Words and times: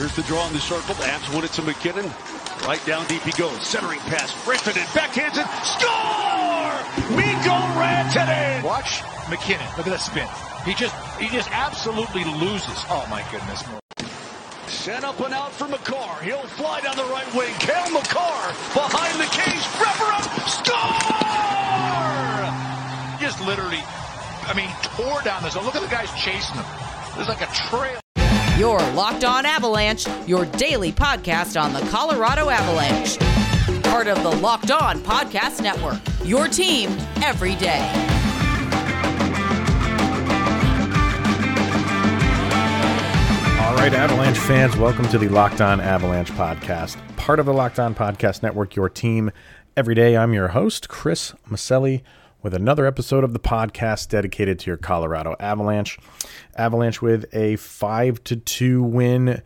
Here's 0.00 0.16
the 0.16 0.22
draw 0.22 0.46
in 0.46 0.54
the 0.54 0.60
circle. 0.60 0.94
Avs 0.94 1.28
win 1.28 1.44
it 1.44 1.52
to 1.60 1.62
MacKinnon. 1.62 2.10
Right 2.64 2.80
down 2.86 3.06
deep 3.06 3.20
he 3.20 3.32
goes. 3.32 3.60
Centering 3.66 4.00
pass. 4.08 4.32
Rantanen 4.48 4.88
backhands 4.96 5.36
it. 5.36 5.44
Score! 5.76 6.72
Mikko 7.12 7.52
Rantanen! 7.76 8.64
Watch 8.64 9.02
MacKinnon. 9.28 9.66
Look 9.76 9.86
at 9.86 9.92
that 9.92 10.00
spin. 10.00 10.26
He 10.64 10.72
just 10.72 10.96
he 11.20 11.28
just 11.28 11.52
absolutely 11.52 12.24
loses. 12.40 12.80
Oh 12.88 13.04
my 13.10 13.20
goodness. 13.28 13.60
Set 14.72 15.04
up 15.04 15.20
and 15.20 15.34
out 15.34 15.52
for 15.52 15.68
Makar. 15.68 16.24
He'll 16.24 16.48
fly 16.56 16.80
down 16.80 16.96
the 16.96 17.04
right 17.04 17.28
wing. 17.36 17.52
Cale 17.60 17.92
Makar 17.92 18.56
behind 18.72 19.20
the 19.20 19.28
cage. 19.28 19.60
Wrapper 19.76 20.08
up. 20.16 20.24
Score! 20.48 20.80
Just 23.20 23.36
literally, 23.44 23.84
I 24.48 24.56
mean, 24.56 24.72
tore 24.96 25.20
down 25.20 25.42
this. 25.42 25.56
Look 25.56 25.76
at 25.76 25.82
the 25.82 25.92
guys 25.92 26.08
chasing 26.16 26.56
him. 26.56 26.64
There's 27.16 27.28
like 27.28 27.42
a 27.42 27.52
trail. 27.52 28.00
Your 28.60 28.78
Locked 28.92 29.24
On 29.24 29.46
Avalanche, 29.46 30.06
your 30.26 30.44
daily 30.44 30.92
podcast 30.92 31.58
on 31.58 31.72
the 31.72 31.80
Colorado 31.88 32.50
Avalanche. 32.50 33.18
Part 33.84 34.06
of 34.06 34.22
the 34.22 34.32
Locked 34.32 34.70
On 34.70 34.98
Podcast 34.98 35.62
Network. 35.62 35.98
Your 36.26 36.46
team 36.46 36.90
every 37.22 37.54
day. 37.54 37.80
All 43.62 43.76
right, 43.76 43.94
Avalanche 43.94 44.36
fans, 44.36 44.76
welcome 44.76 45.08
to 45.08 45.16
the 45.16 45.30
Locked 45.30 45.62
On 45.62 45.80
Avalanche 45.80 46.30
podcast, 46.32 46.98
part 47.16 47.40
of 47.40 47.46
the 47.46 47.54
Locked 47.54 47.78
On 47.78 47.94
Podcast 47.94 48.42
Network, 48.42 48.76
your 48.76 48.90
team 48.90 49.30
every 49.74 49.94
day. 49.94 50.18
I'm 50.18 50.34
your 50.34 50.48
host, 50.48 50.90
Chris 50.90 51.32
Maselli, 51.48 52.02
with 52.42 52.54
another 52.54 52.86
episode 52.86 53.24
of 53.24 53.32
the 53.32 53.38
podcast 53.38 54.08
dedicated 54.08 54.58
to 54.60 54.70
your 54.70 54.76
Colorado 54.76 55.36
Avalanche. 55.38 55.98
Avalanche 56.56 57.02
with 57.02 57.26
a 57.34 57.56
5 57.56 58.24
to 58.24 58.36
2 58.36 58.82
win 58.82 59.42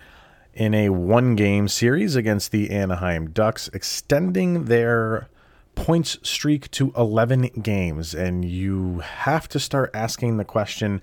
in 0.52 0.74
a 0.74 0.90
one 0.90 1.34
game 1.34 1.66
series 1.66 2.14
against 2.14 2.52
the 2.52 2.70
Anaheim 2.70 3.30
Ducks, 3.30 3.68
extending 3.72 4.66
their 4.66 5.28
points 5.74 6.18
streak 6.22 6.70
to 6.72 6.92
11 6.96 7.48
games. 7.62 8.14
And 8.14 8.44
you 8.44 9.00
have 9.00 9.48
to 9.48 9.58
start 9.58 9.90
asking 9.92 10.36
the 10.36 10.44
question 10.44 11.02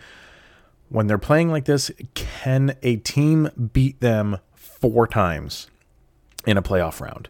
when 0.90 1.08
they're 1.08 1.18
playing 1.18 1.50
like 1.50 1.66
this, 1.66 1.92
can 2.14 2.76
a 2.84 2.98
team 2.98 3.50
beat 3.74 4.00
them 4.02 4.40
four 4.54 5.08
times 5.08 5.70
in 6.46 6.58
a 6.58 6.62
playoff 6.62 7.00
round? 7.00 7.30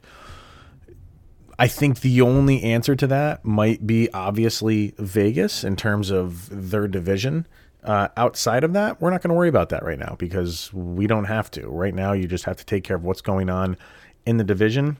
I 1.62 1.68
think 1.68 2.00
the 2.00 2.22
only 2.22 2.64
answer 2.64 2.96
to 2.96 3.06
that 3.06 3.46
might 3.46 3.86
be 3.86 4.12
obviously 4.16 4.96
Vegas 4.98 5.64
in 5.64 5.76
terms 5.76 6.10
of 6.10 6.50
their 6.72 6.88
division. 6.88 7.46
Uh, 7.84 8.08
outside 8.18 8.64
of 8.64 8.74
that, 8.74 9.00
we're 9.00 9.12
not 9.12 9.22
going 9.22 9.30
to 9.30 9.36
worry 9.36 9.48
about 9.48 9.70
that 9.70 9.84
right 9.84 10.00
now 10.00 10.16
because 10.18 10.74
we 10.74 11.06
don't 11.06 11.26
have 11.26 11.52
to. 11.52 11.70
Right 11.70 11.94
now, 11.94 12.14
you 12.14 12.28
just 12.28 12.46
have 12.46 12.58
to 12.58 12.66
take 12.66 12.84
care 12.84 12.96
of 12.96 13.04
what's 13.04 13.22
going 13.22 13.52
on 13.52 13.78
in 14.26 14.38
the 14.38 14.44
division, 14.44 14.98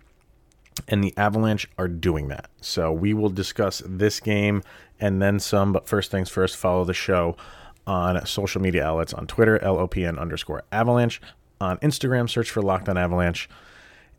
and 0.88 1.04
the 1.04 1.18
Avalanche 1.18 1.68
are 1.80 1.88
doing 1.88 2.28
that. 2.28 2.52
So 2.62 2.92
we 2.92 3.16
will 3.16 3.32
discuss 3.32 3.82
this 3.84 4.20
game 4.20 4.62
and 5.00 5.20
then 5.20 5.40
some. 5.40 5.74
But 5.74 5.90
first 5.90 6.12
things 6.12 6.30
first, 6.30 6.58
follow 6.58 6.86
the 6.86 6.94
show 6.94 7.38
on 7.88 8.24
social 8.28 8.62
media 8.62 8.86
outlets 8.86 9.16
on 9.16 9.26
Twitter, 9.26 9.58
LOPN 9.64 10.20
underscore 10.20 10.62
avalanche. 10.72 11.22
On 11.60 11.80
Instagram, 11.80 12.30
search 12.30 12.52
for 12.52 12.62
Locked 12.62 12.88
on 12.88 13.00
Avalanche. 13.00 13.50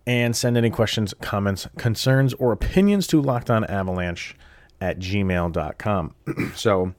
And 0.05 0.35
send 0.35 0.57
any 0.57 0.71
questions, 0.71 1.15
comments, 1.21 1.69
concerns, 1.79 2.35
or 2.35 2.51
opinions 2.53 3.07
to 3.09 3.23
lockedonavalanche 3.23 4.35
at 4.81 4.99
gmail.com. 4.99 6.15
so 6.57 6.95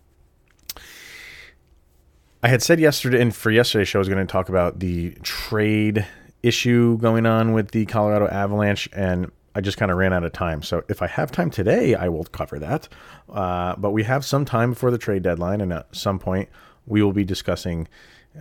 I 2.41 2.47
had 2.49 2.61
said 2.61 2.79
yesterday, 2.79 3.21
and 3.21 3.33
for 3.33 3.51
yesterday's 3.51 3.87
show, 3.87 3.99
I 3.99 4.01
was 4.01 4.09
going 4.09 4.25
to 4.25 4.31
talk 4.31 4.49
about 4.49 4.79
the 4.79 5.11
trade 5.23 6.05
issue 6.43 6.97
going 6.97 7.25
on 7.25 7.53
with 7.53 7.71
the 7.71 7.85
Colorado 7.85 8.27
Avalanche, 8.27 8.89
and 8.93 9.31
I 9.55 9.61
just 9.61 9.77
kind 9.77 9.91
of 9.91 9.97
ran 9.97 10.11
out 10.11 10.25
of 10.25 10.33
time. 10.33 10.61
So 10.61 10.83
if 10.89 11.01
I 11.01 11.07
have 11.07 11.31
time 11.31 11.49
today, 11.49 11.95
I 11.95 12.09
will 12.09 12.25
cover 12.25 12.59
that. 12.59 12.89
Uh, 13.29 13.75
but 13.77 13.91
we 13.91 14.03
have 14.03 14.25
some 14.25 14.43
time 14.43 14.71
before 14.71 14.91
the 14.91 14.97
trade 14.97 15.23
deadline, 15.23 15.61
and 15.61 15.71
at 15.71 15.95
some 15.95 16.19
point, 16.19 16.49
we 16.85 17.01
will 17.01 17.13
be 17.13 17.23
discussing, 17.23 17.87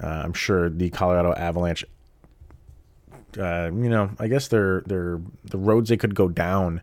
uh, 0.03 0.07
I'm 0.07 0.33
sure, 0.33 0.69
the 0.69 0.91
Colorado 0.91 1.33
Avalanche. 1.35 1.85
Uh, 3.39 3.71
you 3.73 3.89
know, 3.89 4.11
I 4.19 4.29
guess 4.29 4.49
they're 4.49 4.83
they're 4.87 5.21
the 5.45 5.59
roads 5.59 5.89
they 5.89 5.97
could 5.97 6.15
go 6.15 6.29
down 6.29 6.83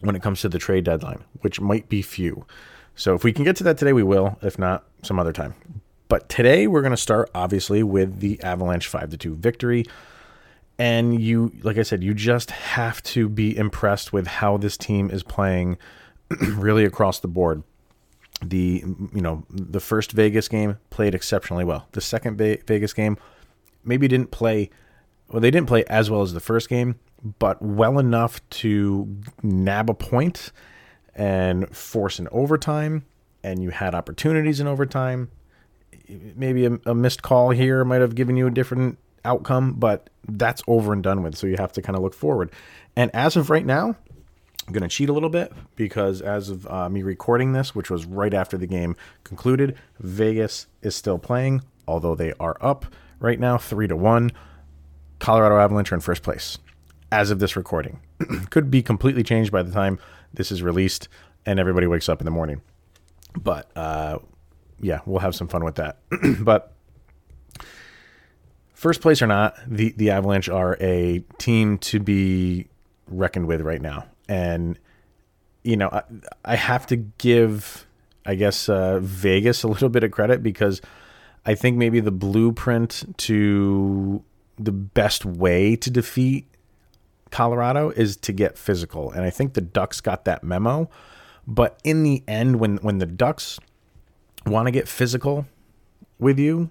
when 0.00 0.14
it 0.14 0.22
comes 0.22 0.40
to 0.42 0.48
the 0.48 0.58
trade 0.58 0.84
deadline, 0.84 1.24
which 1.40 1.60
might 1.60 1.88
be 1.88 2.02
few. 2.02 2.46
So 2.94 3.14
if 3.14 3.24
we 3.24 3.32
can 3.32 3.44
get 3.44 3.56
to 3.56 3.64
that 3.64 3.78
today, 3.78 3.92
we 3.92 4.02
will. 4.02 4.38
If 4.42 4.58
not, 4.58 4.84
some 5.02 5.18
other 5.18 5.32
time. 5.32 5.54
But 6.08 6.28
today 6.28 6.66
we're 6.66 6.82
going 6.82 6.90
to 6.92 6.96
start 6.96 7.30
obviously 7.34 7.82
with 7.82 8.20
the 8.20 8.42
Avalanche 8.42 8.88
five 8.88 9.10
to 9.10 9.16
two 9.16 9.34
victory 9.34 9.84
and 10.78 11.20
you 11.20 11.52
like 11.62 11.76
i 11.76 11.82
said 11.82 12.02
you 12.02 12.14
just 12.14 12.50
have 12.50 13.02
to 13.02 13.28
be 13.28 13.56
impressed 13.56 14.12
with 14.12 14.26
how 14.26 14.56
this 14.56 14.76
team 14.76 15.10
is 15.10 15.22
playing 15.22 15.76
really 16.54 16.84
across 16.84 17.20
the 17.20 17.28
board 17.28 17.62
the 18.40 18.84
you 19.12 19.20
know 19.20 19.44
the 19.50 19.80
first 19.80 20.12
vegas 20.12 20.48
game 20.48 20.78
played 20.90 21.14
exceptionally 21.14 21.64
well 21.64 21.88
the 21.92 22.00
second 22.00 22.36
vegas 22.36 22.92
game 22.92 23.18
maybe 23.84 24.06
didn't 24.06 24.30
play 24.30 24.70
well 25.28 25.40
they 25.40 25.50
didn't 25.50 25.68
play 25.68 25.84
as 25.84 26.10
well 26.10 26.22
as 26.22 26.32
the 26.32 26.40
first 26.40 26.68
game 26.68 26.98
but 27.38 27.60
well 27.60 27.98
enough 27.98 28.40
to 28.50 29.20
nab 29.42 29.90
a 29.90 29.94
point 29.94 30.52
and 31.14 31.68
force 31.76 32.18
an 32.18 32.28
overtime 32.30 33.04
and 33.42 33.62
you 33.62 33.70
had 33.70 33.94
opportunities 33.94 34.60
in 34.60 34.66
overtime 34.66 35.28
maybe 36.08 36.66
a, 36.66 36.78
a 36.86 36.94
missed 36.94 37.22
call 37.22 37.50
here 37.50 37.84
might 37.84 38.00
have 38.00 38.14
given 38.14 38.36
you 38.36 38.46
a 38.46 38.50
different 38.50 38.98
outcome, 39.24 39.74
but 39.74 40.10
that's 40.26 40.62
over 40.66 40.92
and 40.92 41.02
done 41.02 41.22
with. 41.22 41.36
So 41.36 41.46
you 41.46 41.56
have 41.56 41.72
to 41.72 41.82
kind 41.82 41.96
of 41.96 42.02
look 42.02 42.14
forward. 42.14 42.50
And 42.96 43.10
as 43.14 43.36
of 43.36 43.50
right 43.50 43.64
now, 43.66 43.96
I'm 44.66 44.72
going 44.72 44.82
to 44.82 44.88
cheat 44.88 45.08
a 45.08 45.12
little 45.12 45.30
bit 45.30 45.52
because 45.76 46.20
as 46.20 46.50
of 46.50 46.66
uh, 46.66 46.88
me 46.88 47.02
recording 47.02 47.52
this, 47.52 47.74
which 47.74 47.90
was 47.90 48.04
right 48.04 48.34
after 48.34 48.58
the 48.58 48.66
game 48.66 48.96
concluded, 49.24 49.76
Vegas 50.00 50.66
is 50.82 50.94
still 50.94 51.18
playing, 51.18 51.62
although 51.86 52.14
they 52.14 52.32
are 52.40 52.56
up 52.60 52.86
right 53.20 53.38
now, 53.38 53.56
three 53.58 53.86
to 53.86 53.96
one. 53.96 54.30
Colorado 55.18 55.58
Avalanche 55.58 55.92
are 55.92 55.96
in 55.96 56.00
first 56.00 56.22
place 56.22 56.58
as 57.10 57.30
of 57.30 57.38
this 57.38 57.56
recording. 57.56 58.00
Could 58.50 58.70
be 58.70 58.82
completely 58.82 59.22
changed 59.22 59.52
by 59.52 59.62
the 59.62 59.72
time 59.72 59.98
this 60.32 60.52
is 60.52 60.62
released 60.62 61.08
and 61.46 61.58
everybody 61.58 61.86
wakes 61.86 62.08
up 62.08 62.20
in 62.20 62.24
the 62.24 62.30
morning. 62.30 62.60
But 63.36 63.70
uh, 63.76 64.18
yeah, 64.80 65.00
we'll 65.06 65.20
have 65.20 65.34
some 65.34 65.48
fun 65.48 65.64
with 65.64 65.76
that. 65.76 65.98
but 66.40 66.72
first 68.74 69.00
place 69.00 69.22
or 69.22 69.26
not, 69.26 69.56
the 69.66 69.92
the 69.96 70.10
Avalanche 70.10 70.48
are 70.48 70.76
a 70.80 71.20
team 71.38 71.78
to 71.78 72.00
be 72.00 72.68
reckoned 73.06 73.46
with 73.46 73.60
right 73.62 73.80
now, 73.80 74.06
and 74.28 74.78
you 75.62 75.76
know 75.76 75.88
I, 75.90 76.02
I 76.44 76.56
have 76.56 76.86
to 76.88 76.96
give 76.96 77.86
I 78.24 78.34
guess 78.34 78.68
uh, 78.68 79.00
Vegas 79.00 79.62
a 79.62 79.68
little 79.68 79.88
bit 79.88 80.04
of 80.04 80.10
credit 80.10 80.42
because 80.42 80.82
I 81.46 81.54
think 81.54 81.78
maybe 81.78 82.00
the 82.00 82.10
blueprint 82.10 83.14
to 83.18 84.22
the 84.58 84.72
best 84.72 85.24
way 85.24 85.76
to 85.76 85.90
defeat 85.90 86.46
Colorado 87.30 87.90
is 87.90 88.16
to 88.16 88.32
get 88.32 88.56
physical, 88.58 89.10
and 89.10 89.24
I 89.24 89.30
think 89.30 89.54
the 89.54 89.60
Ducks 89.60 90.00
got 90.00 90.24
that 90.24 90.42
memo. 90.42 90.88
But 91.46 91.78
in 91.84 92.02
the 92.02 92.22
end, 92.28 92.56
when 92.60 92.76
when 92.78 92.98
the 92.98 93.06
Ducks 93.06 93.58
want 94.46 94.66
to 94.66 94.70
get 94.70 94.88
physical 94.88 95.46
with 96.18 96.38
you, 96.38 96.70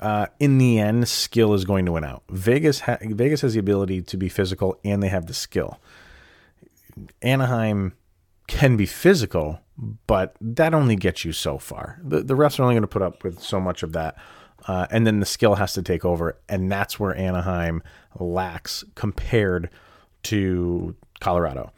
uh, 0.00 0.26
in 0.40 0.58
the 0.58 0.78
end, 0.78 1.08
skill 1.08 1.54
is 1.54 1.64
going 1.64 1.86
to 1.86 1.92
win 1.92 2.04
out. 2.04 2.22
Vegas 2.30 2.80
ha- 2.80 2.98
Vegas 3.00 3.40
has 3.42 3.54
the 3.54 3.60
ability 3.60 4.02
to 4.02 4.16
be 4.16 4.28
physical, 4.28 4.78
and 4.84 5.02
they 5.02 5.08
have 5.08 5.26
the 5.26 5.34
skill. 5.34 5.78
Anaheim 7.22 7.94
can 8.48 8.76
be 8.76 8.84
physical, 8.84 9.60
but 10.06 10.36
that 10.40 10.74
only 10.74 10.96
gets 10.96 11.24
you 11.24 11.32
so 11.32 11.56
far. 11.58 12.00
The 12.02 12.22
the 12.22 12.34
refs 12.34 12.58
are 12.58 12.64
only 12.64 12.74
going 12.74 12.82
to 12.82 12.88
put 12.88 13.02
up 13.02 13.24
with 13.24 13.40
so 13.40 13.60
much 13.60 13.82
of 13.82 13.92
that, 13.92 14.16
uh, 14.68 14.86
and 14.90 15.06
then 15.06 15.20
the 15.20 15.26
skill 15.26 15.56
has 15.56 15.72
to 15.74 15.82
take 15.82 16.04
over, 16.04 16.36
and 16.48 16.70
that's 16.70 16.98
where 17.00 17.16
Anaheim 17.16 17.82
lacks 18.18 18.84
compared 18.94 19.70
to 20.24 20.94
Colorado. 21.20 21.72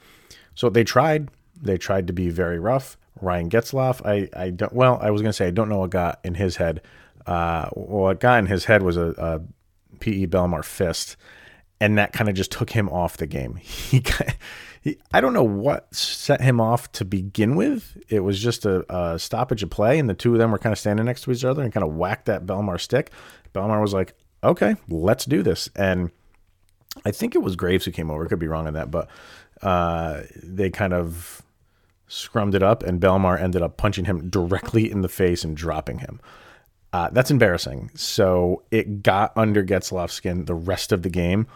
So 0.55 0.70
they 0.70 0.85
tried. 0.85 1.31
They 1.61 1.79
tried 1.79 2.06
to 2.08 2.12
be 2.12 2.29
very 2.29 2.58
rough. 2.58 2.97
Ryan 3.20 3.49
Getzlaf, 3.49 4.05
I, 4.05 4.29
I 4.38 4.50
don't. 4.50 4.73
Well, 4.73 4.99
I 5.00 5.11
was 5.11 5.23
going 5.23 5.31
to 5.31 5.37
say 5.37 5.47
I 5.47 5.50
don't 5.50 5.69
know 5.69 5.79
what 5.79 5.91
got 5.91 6.20
in 6.25 6.35
his 6.35 6.56
head 6.56 6.82
uh, 7.26 7.69
what 7.70 8.20
got 8.20 8.38
in 8.38 8.47
his 8.47 8.67
head 8.67 8.82
was 8.82 8.97
a, 8.97 9.14
a 9.17 9.41
PE 10.00 10.26
Bellemare 10.26 10.64
fist, 10.64 11.17
and 11.81 11.99
that 11.99 12.12
kind 12.12 12.29
of 12.29 12.37
just 12.37 12.53
took 12.53 12.71
him 12.71 12.88
off 12.88 13.17
the 13.17 13.26
game. 13.26 13.61
He, 13.91 14.03
he, 14.91 14.99
I 15.15 15.23
don't 15.23 15.32
know 15.32 15.43
what 15.43 15.94
set 15.94 16.43
him 16.43 16.61
off 16.61 16.93
to 16.93 17.06
begin 17.06 17.56
with. 17.56 17.97
It 18.11 18.21
was 18.21 18.38
just 18.38 18.67
a, 18.67 18.85
a, 18.94 19.19
stoppage 19.19 19.62
of 19.62 19.71
play, 19.71 19.99
and 19.99 20.11
the 20.11 20.15
two 20.15 20.35
of 20.35 20.38
them 20.38 20.50
were 20.53 20.59
kind 20.59 20.75
of 20.75 20.79
standing 20.79 21.06
next 21.06 21.23
to 21.23 21.31
each 21.31 21.43
other 21.43 21.62
and 21.62 21.73
kind 21.73 21.85
of 21.85 21.94
whacked 21.94 22.26
that 22.26 22.44
Bellemare 22.44 22.79
stick. 22.79 23.11
Bellemare 23.55 23.81
was 23.81 23.94
like, 23.94 24.12
"Okay, 24.43 24.76
let's 24.91 25.25
do 25.25 25.43
this," 25.43 25.71
and 25.75 26.11
I 27.06 27.12
think 27.12 27.35
it 27.35 27.38
was 27.38 27.56
Graves 27.56 27.87
who 27.87 27.93
came 27.93 28.11
over. 28.11 28.27
Could 28.27 28.38
be 28.38 28.47
wrong 28.47 28.67
on 28.67 28.75
that, 28.75 28.91
but 28.91 29.09
uh, 29.62 30.20
they 30.43 30.69
kind 30.69 30.93
of 30.93 31.41
scrummed 32.06 32.55
it 32.55 32.62
up, 32.62 32.82
and 32.82 33.00
Bellemare 33.00 33.41
ended 33.41 33.62
up 33.62 33.79
punching 33.79 34.05
him 34.05 34.29
directly 34.29 34.91
in 34.91 35.00
the 35.00 35.09
face 35.09 35.44
and 35.44 35.56
dropping 35.56 36.00
him. 36.00 36.20
Uh, 36.94 37.11
that's 37.11 37.32
embarrassing. 37.32 37.91
So 37.96 38.62
it 38.70 39.02
got 39.02 39.37
under 39.37 39.64
Getzlaf's 39.64 40.12
skin 40.12 40.44
the 40.44 40.55
rest 40.55 40.93
of 40.93 41.02
the 41.02 41.11
game. 41.11 41.49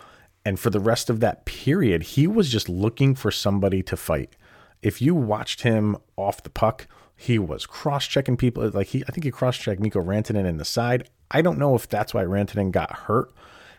And 0.44 0.58
for 0.58 0.69
the 0.69 0.81
rest 0.81 1.11
of 1.11 1.20
that 1.20 1.44
period, 1.44 2.02
he 2.02 2.26
was 2.26 2.50
just 2.50 2.69
looking 2.69 3.14
for 3.14 3.31
somebody 3.31 3.81
to 3.85 3.96
fight. 3.96 4.35
If 4.82 5.00
you 5.00 5.14
watched 5.14 5.62
him 5.62 5.96
off 6.17 6.43
the 6.43 6.50
puck, 6.50 6.88
he 7.14 7.38
was 7.38 7.67
cross 7.67 8.05
checking 8.05 8.37
people. 8.37 8.69
Like 8.70 8.88
he, 8.88 9.05
I 9.06 9.12
think 9.12 9.23
he 9.23 9.31
cross 9.31 9.56
checked 9.56 9.81
Mikko 9.81 10.02
Rantanen 10.02 10.44
in 10.44 10.56
the 10.56 10.64
side. 10.64 11.08
I 11.31 11.40
don't 11.40 11.56
know 11.58 11.76
if 11.76 11.88
that's 11.88 12.12
why 12.12 12.25
Rantanen 12.25 12.73
got 12.73 12.90
hurt 12.90 13.31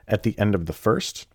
at 0.07 0.23
the 0.23 0.39
end 0.39 0.55
of 0.55 0.65
the 0.65 0.71
first. 0.71 1.27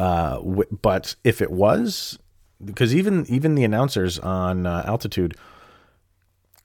Uh, 0.00 0.40
but 0.82 1.14
if 1.22 1.40
it 1.40 1.52
was, 1.52 2.18
because 2.64 2.92
even 2.92 3.24
even 3.28 3.54
the 3.54 3.62
announcers 3.62 4.18
on 4.18 4.66
uh, 4.66 4.82
altitude 4.84 5.36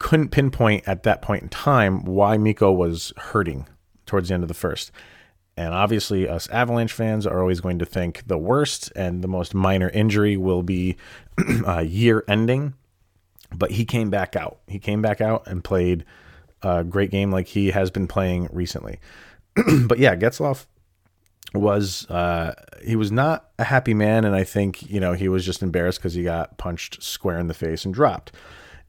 couldn't 0.07 0.29
pinpoint 0.29 0.87
at 0.87 1.03
that 1.03 1.21
point 1.21 1.43
in 1.43 1.49
time 1.49 2.05
why 2.05 2.37
Mikko 2.37 2.71
was 2.71 3.11
hurting 3.17 3.67
towards 4.05 4.29
the 4.29 4.35
end 4.35 4.41
of 4.41 4.47
the 4.47 4.53
first. 4.53 4.89
And 5.57 5.73
obviously, 5.73 6.29
us 6.29 6.47
Avalanche 6.47 6.93
fans 6.93 7.27
are 7.27 7.41
always 7.41 7.59
going 7.59 7.77
to 7.79 7.85
think 7.85 8.25
the 8.25 8.37
worst 8.37 8.89
and 8.95 9.21
the 9.21 9.27
most 9.27 9.53
minor 9.53 9.89
injury 9.89 10.37
will 10.37 10.63
be 10.63 10.95
uh, 11.67 11.79
year 11.79 12.23
ending. 12.25 12.73
But 13.53 13.71
he 13.71 13.83
came 13.83 14.09
back 14.09 14.37
out. 14.37 14.59
He 14.67 14.79
came 14.79 15.01
back 15.01 15.19
out 15.19 15.45
and 15.45 15.61
played 15.61 16.05
a 16.61 16.85
great 16.85 17.11
game 17.11 17.29
like 17.29 17.47
he 17.47 17.71
has 17.71 17.91
been 17.91 18.07
playing 18.07 18.47
recently. 18.53 19.01
but 19.87 19.99
yeah, 19.99 20.15
Getzlaf 20.15 20.67
was 21.53 22.09
uh, 22.09 22.53
he 22.81 22.95
was 22.95 23.11
not 23.11 23.49
a 23.59 23.65
happy 23.65 23.93
man, 23.93 24.23
and 24.23 24.37
I 24.37 24.45
think 24.45 24.89
you 24.89 25.01
know 25.01 25.11
he 25.11 25.27
was 25.27 25.45
just 25.45 25.61
embarrassed 25.61 25.99
because 25.99 26.13
he 26.13 26.23
got 26.23 26.57
punched 26.57 27.03
square 27.03 27.39
in 27.39 27.47
the 27.47 27.53
face 27.53 27.83
and 27.83 27.93
dropped 27.93 28.31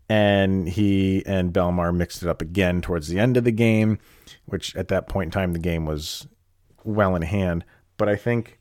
and 0.09 0.69
he 0.69 1.23
and 1.27 1.53
Bellemare 1.53 1.95
mixed 1.95 2.23
it 2.23 2.29
up 2.29 2.41
again 2.41 2.81
towards 2.81 3.09
the 3.09 3.19
end 3.19 3.37
of 3.37 3.45
the 3.45 3.53
game, 3.53 3.99
which 4.47 4.75
at 4.77 4.89
that 4.89 5.09
point 5.09 5.29
in 5.29 5.31
time 5.31 5.53
the 5.53 5.59
game 5.59 5.85
was 5.85 6.27
well 6.85 7.15
in 7.15 7.23
hand. 7.23 7.65
But 7.97 8.09
I 8.09 8.17
think 8.17 8.59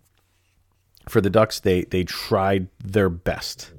for 1.08 1.22
the 1.22 1.30
Ducks, 1.30 1.60
they 1.60 1.84
they 1.84 2.04
tried 2.04 2.68
their 2.84 3.10
best, 3.10 3.72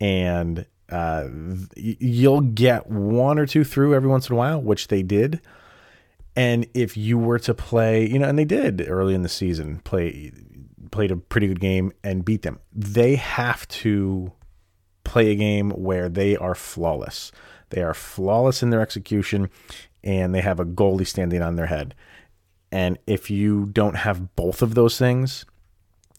and 0.00 0.66
uh, 0.90 1.28
you'll 1.76 2.40
get 2.40 2.88
one 2.88 3.38
or 3.38 3.46
two 3.46 3.64
through 3.64 3.94
every 3.94 4.08
once 4.08 4.28
in 4.28 4.34
a 4.34 4.38
while, 4.38 4.60
which 4.60 4.88
they 4.88 5.02
did. 5.02 5.40
And 6.34 6.66
if 6.74 6.96
you 6.96 7.18
were 7.18 7.38
to 7.40 7.54
play, 7.54 8.06
you 8.06 8.18
know, 8.18 8.28
and 8.28 8.38
they 8.38 8.44
did 8.44 8.84
early 8.88 9.14
in 9.14 9.22
the 9.22 9.28
season, 9.28 9.80
play 9.80 10.32
played 10.90 11.10
a 11.10 11.16
pretty 11.16 11.48
good 11.48 11.60
game 11.60 11.92
and 12.04 12.24
beat 12.24 12.42
them. 12.42 12.60
They 12.72 13.16
have 13.16 13.66
to 13.68 14.32
play 15.16 15.30
a 15.30 15.34
game 15.34 15.70
where 15.70 16.10
they 16.10 16.36
are 16.36 16.54
flawless. 16.54 17.32
They 17.70 17.82
are 17.82 17.94
flawless 17.94 18.62
in 18.62 18.68
their 18.68 18.82
execution 18.82 19.48
and 20.04 20.34
they 20.34 20.42
have 20.42 20.60
a 20.60 20.66
goalie 20.66 21.06
standing 21.06 21.40
on 21.40 21.56
their 21.56 21.68
head. 21.68 21.94
And 22.70 22.98
if 23.06 23.30
you 23.30 23.64
don't 23.72 23.96
have 23.96 24.36
both 24.36 24.60
of 24.60 24.74
those 24.74 24.98
things, 24.98 25.46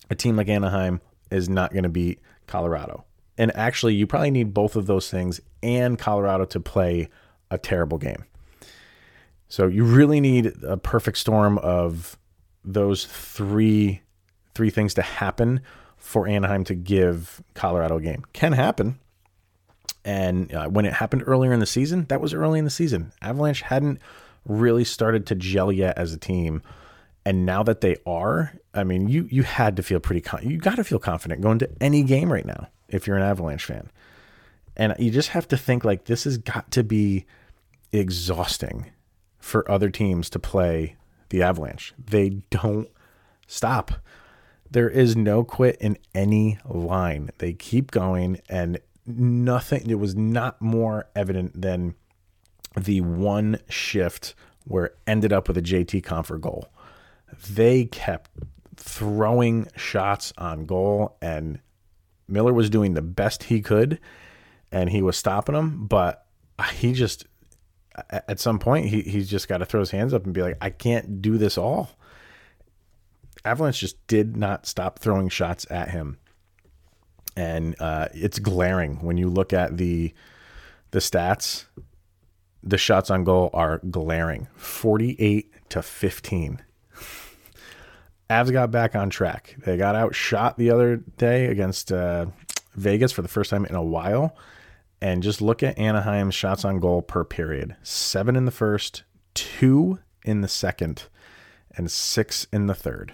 a 0.09 0.15
team 0.15 0.35
like 0.35 0.49
Anaheim 0.49 0.99
is 1.29 1.47
not 1.47 1.73
going 1.73 1.83
to 1.83 1.89
beat 1.89 2.19
Colorado. 2.47 3.05
And 3.37 3.55
actually, 3.55 3.93
you 3.93 4.07
probably 4.07 4.31
need 4.31 4.51
both 4.51 4.75
of 4.75 4.87
those 4.87 5.11
things 5.11 5.41
and 5.61 5.99
Colorado 5.99 6.45
to 6.45 6.59
play 6.59 7.07
a 7.51 7.59
terrible 7.59 7.99
game. 7.99 8.25
So 9.47 9.67
you 9.67 9.83
really 9.83 10.19
need 10.19 10.53
a 10.63 10.75
perfect 10.75 11.19
storm 11.19 11.59
of 11.59 12.17
those 12.65 13.05
three 13.05 14.01
three 14.55 14.71
things 14.71 14.95
to 14.95 15.03
happen 15.03 15.61
for 16.07 16.25
Anaheim 16.25 16.63
to 16.63 16.73
give 16.73 17.43
Colorado 17.53 17.97
a 17.97 18.01
game. 18.01 18.23
Can 18.31 18.53
happen. 18.53 18.97
And 20.05 20.53
uh, 20.53 20.69
when 20.69 20.85
it 20.85 20.93
happened 20.93 21.25
earlier 21.27 21.51
in 21.51 21.59
the 21.59 21.65
season, 21.65 22.05
that 22.07 22.21
was 22.21 22.33
early 22.33 22.59
in 22.59 22.63
the 22.63 22.71
season. 22.71 23.11
Avalanche 23.21 23.61
hadn't 23.61 23.99
really 24.45 24.85
started 24.85 25.25
to 25.25 25.35
gel 25.35 25.69
yet 25.69 25.97
as 25.97 26.13
a 26.13 26.17
team. 26.17 26.61
And 27.25 27.45
now 27.45 27.61
that 27.63 27.81
they 27.81 27.97
are, 28.05 28.53
I 28.73 28.85
mean, 28.85 29.09
you 29.09 29.27
you 29.29 29.43
had 29.43 29.75
to 29.75 29.83
feel 29.83 29.99
pretty 29.99 30.21
con- 30.21 30.47
you 30.47 30.55
got 30.55 30.77
to 30.77 30.85
feel 30.85 30.97
confident 30.97 31.41
going 31.41 31.59
to 31.59 31.69
any 31.81 32.03
game 32.03 32.31
right 32.31 32.45
now 32.45 32.69
if 32.87 33.05
you're 33.05 33.17
an 33.17 33.23
Avalanche 33.23 33.65
fan. 33.65 33.91
And 34.77 34.95
you 34.99 35.11
just 35.11 35.29
have 35.29 35.45
to 35.49 35.57
think 35.57 35.83
like 35.83 36.05
this 36.05 36.23
has 36.23 36.37
got 36.37 36.71
to 36.71 36.85
be 36.85 37.25
exhausting 37.91 38.91
for 39.39 39.69
other 39.69 39.89
teams 39.89 40.29
to 40.29 40.39
play 40.39 40.95
the 41.27 41.43
Avalanche. 41.43 41.93
They 41.99 42.29
don't 42.49 42.87
stop. 43.45 43.91
There 44.69 44.89
is 44.89 45.15
no 45.15 45.43
quit 45.43 45.77
in 45.79 45.97
any 46.13 46.59
line. 46.65 47.31
They 47.37 47.53
keep 47.53 47.91
going, 47.91 48.39
and 48.49 48.79
nothing, 49.05 49.89
it 49.89 49.99
was 49.99 50.15
not 50.15 50.61
more 50.61 51.07
evident 51.15 51.61
than 51.61 51.95
the 52.75 53.01
one 53.01 53.59
shift 53.69 54.35
where 54.65 54.93
ended 55.05 55.31
up 55.31 55.47
with 55.47 55.57
a 55.57 55.61
JT 55.61 56.03
Compher 56.03 56.39
goal. 56.39 56.69
They 57.49 57.85
kept 57.85 58.29
throwing 58.75 59.67
shots 59.75 60.33
on 60.37 60.65
goal, 60.65 61.17
and 61.21 61.59
Miller 62.27 62.53
was 62.53 62.69
doing 62.69 62.93
the 62.93 63.01
best 63.01 63.43
he 63.43 63.61
could, 63.61 63.99
and 64.71 64.89
he 64.89 65.01
was 65.01 65.17
stopping 65.17 65.55
them, 65.55 65.87
but 65.87 66.25
he 66.73 66.93
just 66.93 67.25
at 68.09 68.39
some 68.39 68.59
point 68.59 68.87
he 68.87 69.01
he's 69.01 69.29
just 69.29 69.47
got 69.47 69.57
to 69.57 69.65
throw 69.65 69.79
his 69.79 69.91
hands 69.91 70.13
up 70.13 70.25
and 70.25 70.33
be 70.33 70.41
like, 70.41 70.57
I 70.61 70.69
can't 70.69 71.21
do 71.21 71.37
this 71.37 71.57
all. 71.57 71.91
Avalanche 73.45 73.79
just 73.79 74.05
did 74.07 74.37
not 74.37 74.65
stop 74.65 74.99
throwing 74.99 75.29
shots 75.29 75.65
at 75.69 75.89
him, 75.91 76.17
and 77.35 77.75
uh, 77.79 78.07
it's 78.13 78.39
glaring 78.39 78.97
when 79.03 79.17
you 79.17 79.29
look 79.29 79.53
at 79.53 79.77
the 79.77 80.13
the 80.91 80.99
stats. 80.99 81.65
The 82.63 82.77
shots 82.77 83.09
on 83.09 83.23
goal 83.23 83.49
are 83.53 83.79
glaring, 83.89 84.47
forty-eight 84.55 85.53
to 85.69 85.81
fifteen. 85.81 86.61
Avs 88.29 88.51
got 88.51 88.71
back 88.71 88.95
on 88.95 89.09
track. 89.09 89.55
They 89.59 89.77
got 89.77 89.95
outshot 89.95 90.57
the 90.57 90.71
other 90.71 90.97
day 90.97 91.45
against 91.45 91.93
uh, 91.93 92.25
Vegas 92.75 93.13
for 93.13 93.21
the 93.21 93.29
first 93.29 93.49
time 93.49 93.65
in 93.65 93.75
a 93.75 93.83
while. 93.83 94.35
And 94.99 95.23
just 95.23 95.41
look 95.41 95.61
at 95.61 95.77
Anaheim's 95.77 96.33
shots 96.33 96.65
on 96.65 96.79
goal 96.79 97.03
per 97.03 97.23
period 97.23 97.75
seven 97.83 98.35
in 98.35 98.45
the 98.45 98.51
first, 98.51 99.03
two 99.33 99.99
in 100.25 100.41
the 100.41 100.47
second, 100.47 101.03
and 101.75 101.89
six 101.89 102.47
in 102.51 102.65
the 102.65 102.73
third 102.73 103.13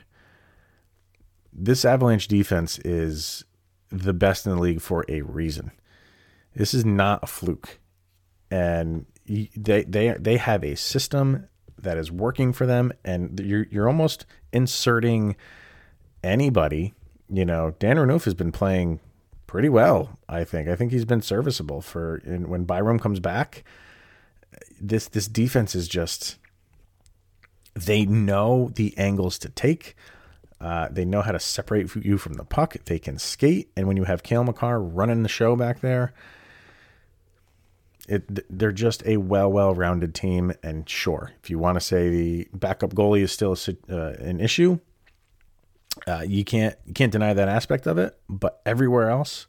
this 1.53 1.85
Avalanche 1.85 2.27
defense 2.27 2.79
is 2.79 3.45
the 3.89 4.13
best 4.13 4.45
in 4.45 4.53
the 4.53 4.61
league 4.61 4.81
for 4.81 5.05
a 5.07 5.21
reason. 5.21 5.71
This 6.55 6.73
is 6.73 6.85
not 6.85 7.23
a 7.23 7.27
fluke, 7.27 7.79
and 8.49 9.05
they 9.25 9.83
they 9.83 10.15
they 10.19 10.37
have 10.37 10.63
a 10.63 10.75
system 10.75 11.47
that 11.81 11.97
is 11.97 12.11
working 12.11 12.53
for 12.53 12.65
them, 12.65 12.91
and 13.03 13.39
you're 13.39 13.67
you're 13.69 13.87
almost 13.87 14.25
inserting 14.51 15.35
anybody. 16.23 16.93
You 17.29 17.45
know, 17.45 17.73
Dan 17.79 17.97
Renouf 17.97 18.25
has 18.25 18.33
been 18.33 18.51
playing 18.51 18.99
pretty 19.47 19.69
well. 19.69 20.19
I 20.27 20.43
think. 20.43 20.67
I 20.67 20.75
think 20.75 20.91
he's 20.91 21.05
been 21.05 21.21
serviceable 21.21 21.81
for 21.81 22.21
when 22.25 22.65
Byram 22.65 22.99
comes 22.99 23.19
back. 23.19 23.63
This 24.79 25.07
this 25.07 25.27
defense 25.27 25.75
is 25.75 25.87
just. 25.87 26.37
They 27.75 28.05
know 28.05 28.69
the 28.75 28.95
angles 28.99 29.39
to 29.39 29.49
take. 29.49 29.95
Uh, 30.63 30.87
they 30.89 31.03
know 31.03 31.21
how 31.21 31.33
to 31.33 31.39
separate 31.41 31.93
you 31.93 32.17
from 32.17 32.33
the 32.33 32.45
puck. 32.45 32.77
They 32.85 32.97
can 32.97 33.19
skate, 33.19 33.69
and 33.75 33.85
when 33.85 33.97
you 33.97 34.05
have 34.05 34.23
Cale 34.23 34.45
Makar 34.45 34.81
running 34.81 35.21
the 35.21 35.27
show 35.29 35.57
back 35.57 35.81
there, 35.81 36.13
it 38.07 38.45
they're 38.49 38.71
just 38.71 39.05
a 39.05 39.17
well 39.17 39.51
well 39.51 39.75
rounded 39.75 40.15
team. 40.15 40.53
And 40.63 40.87
sure, 40.87 41.33
if 41.43 41.49
you 41.49 41.59
want 41.59 41.75
to 41.75 41.81
say 41.81 42.09
the 42.09 42.47
backup 42.53 42.93
goalie 42.93 43.23
is 43.23 43.33
still 43.33 43.57
a, 43.67 43.93
uh, 43.93 44.13
an 44.19 44.39
issue, 44.39 44.79
uh, 46.07 46.23
you 46.25 46.45
can't 46.45 46.77
you 46.85 46.93
can't 46.93 47.11
deny 47.11 47.33
that 47.33 47.49
aspect 47.49 47.85
of 47.85 47.97
it. 47.97 48.17
But 48.29 48.61
everywhere 48.65 49.09
else, 49.09 49.47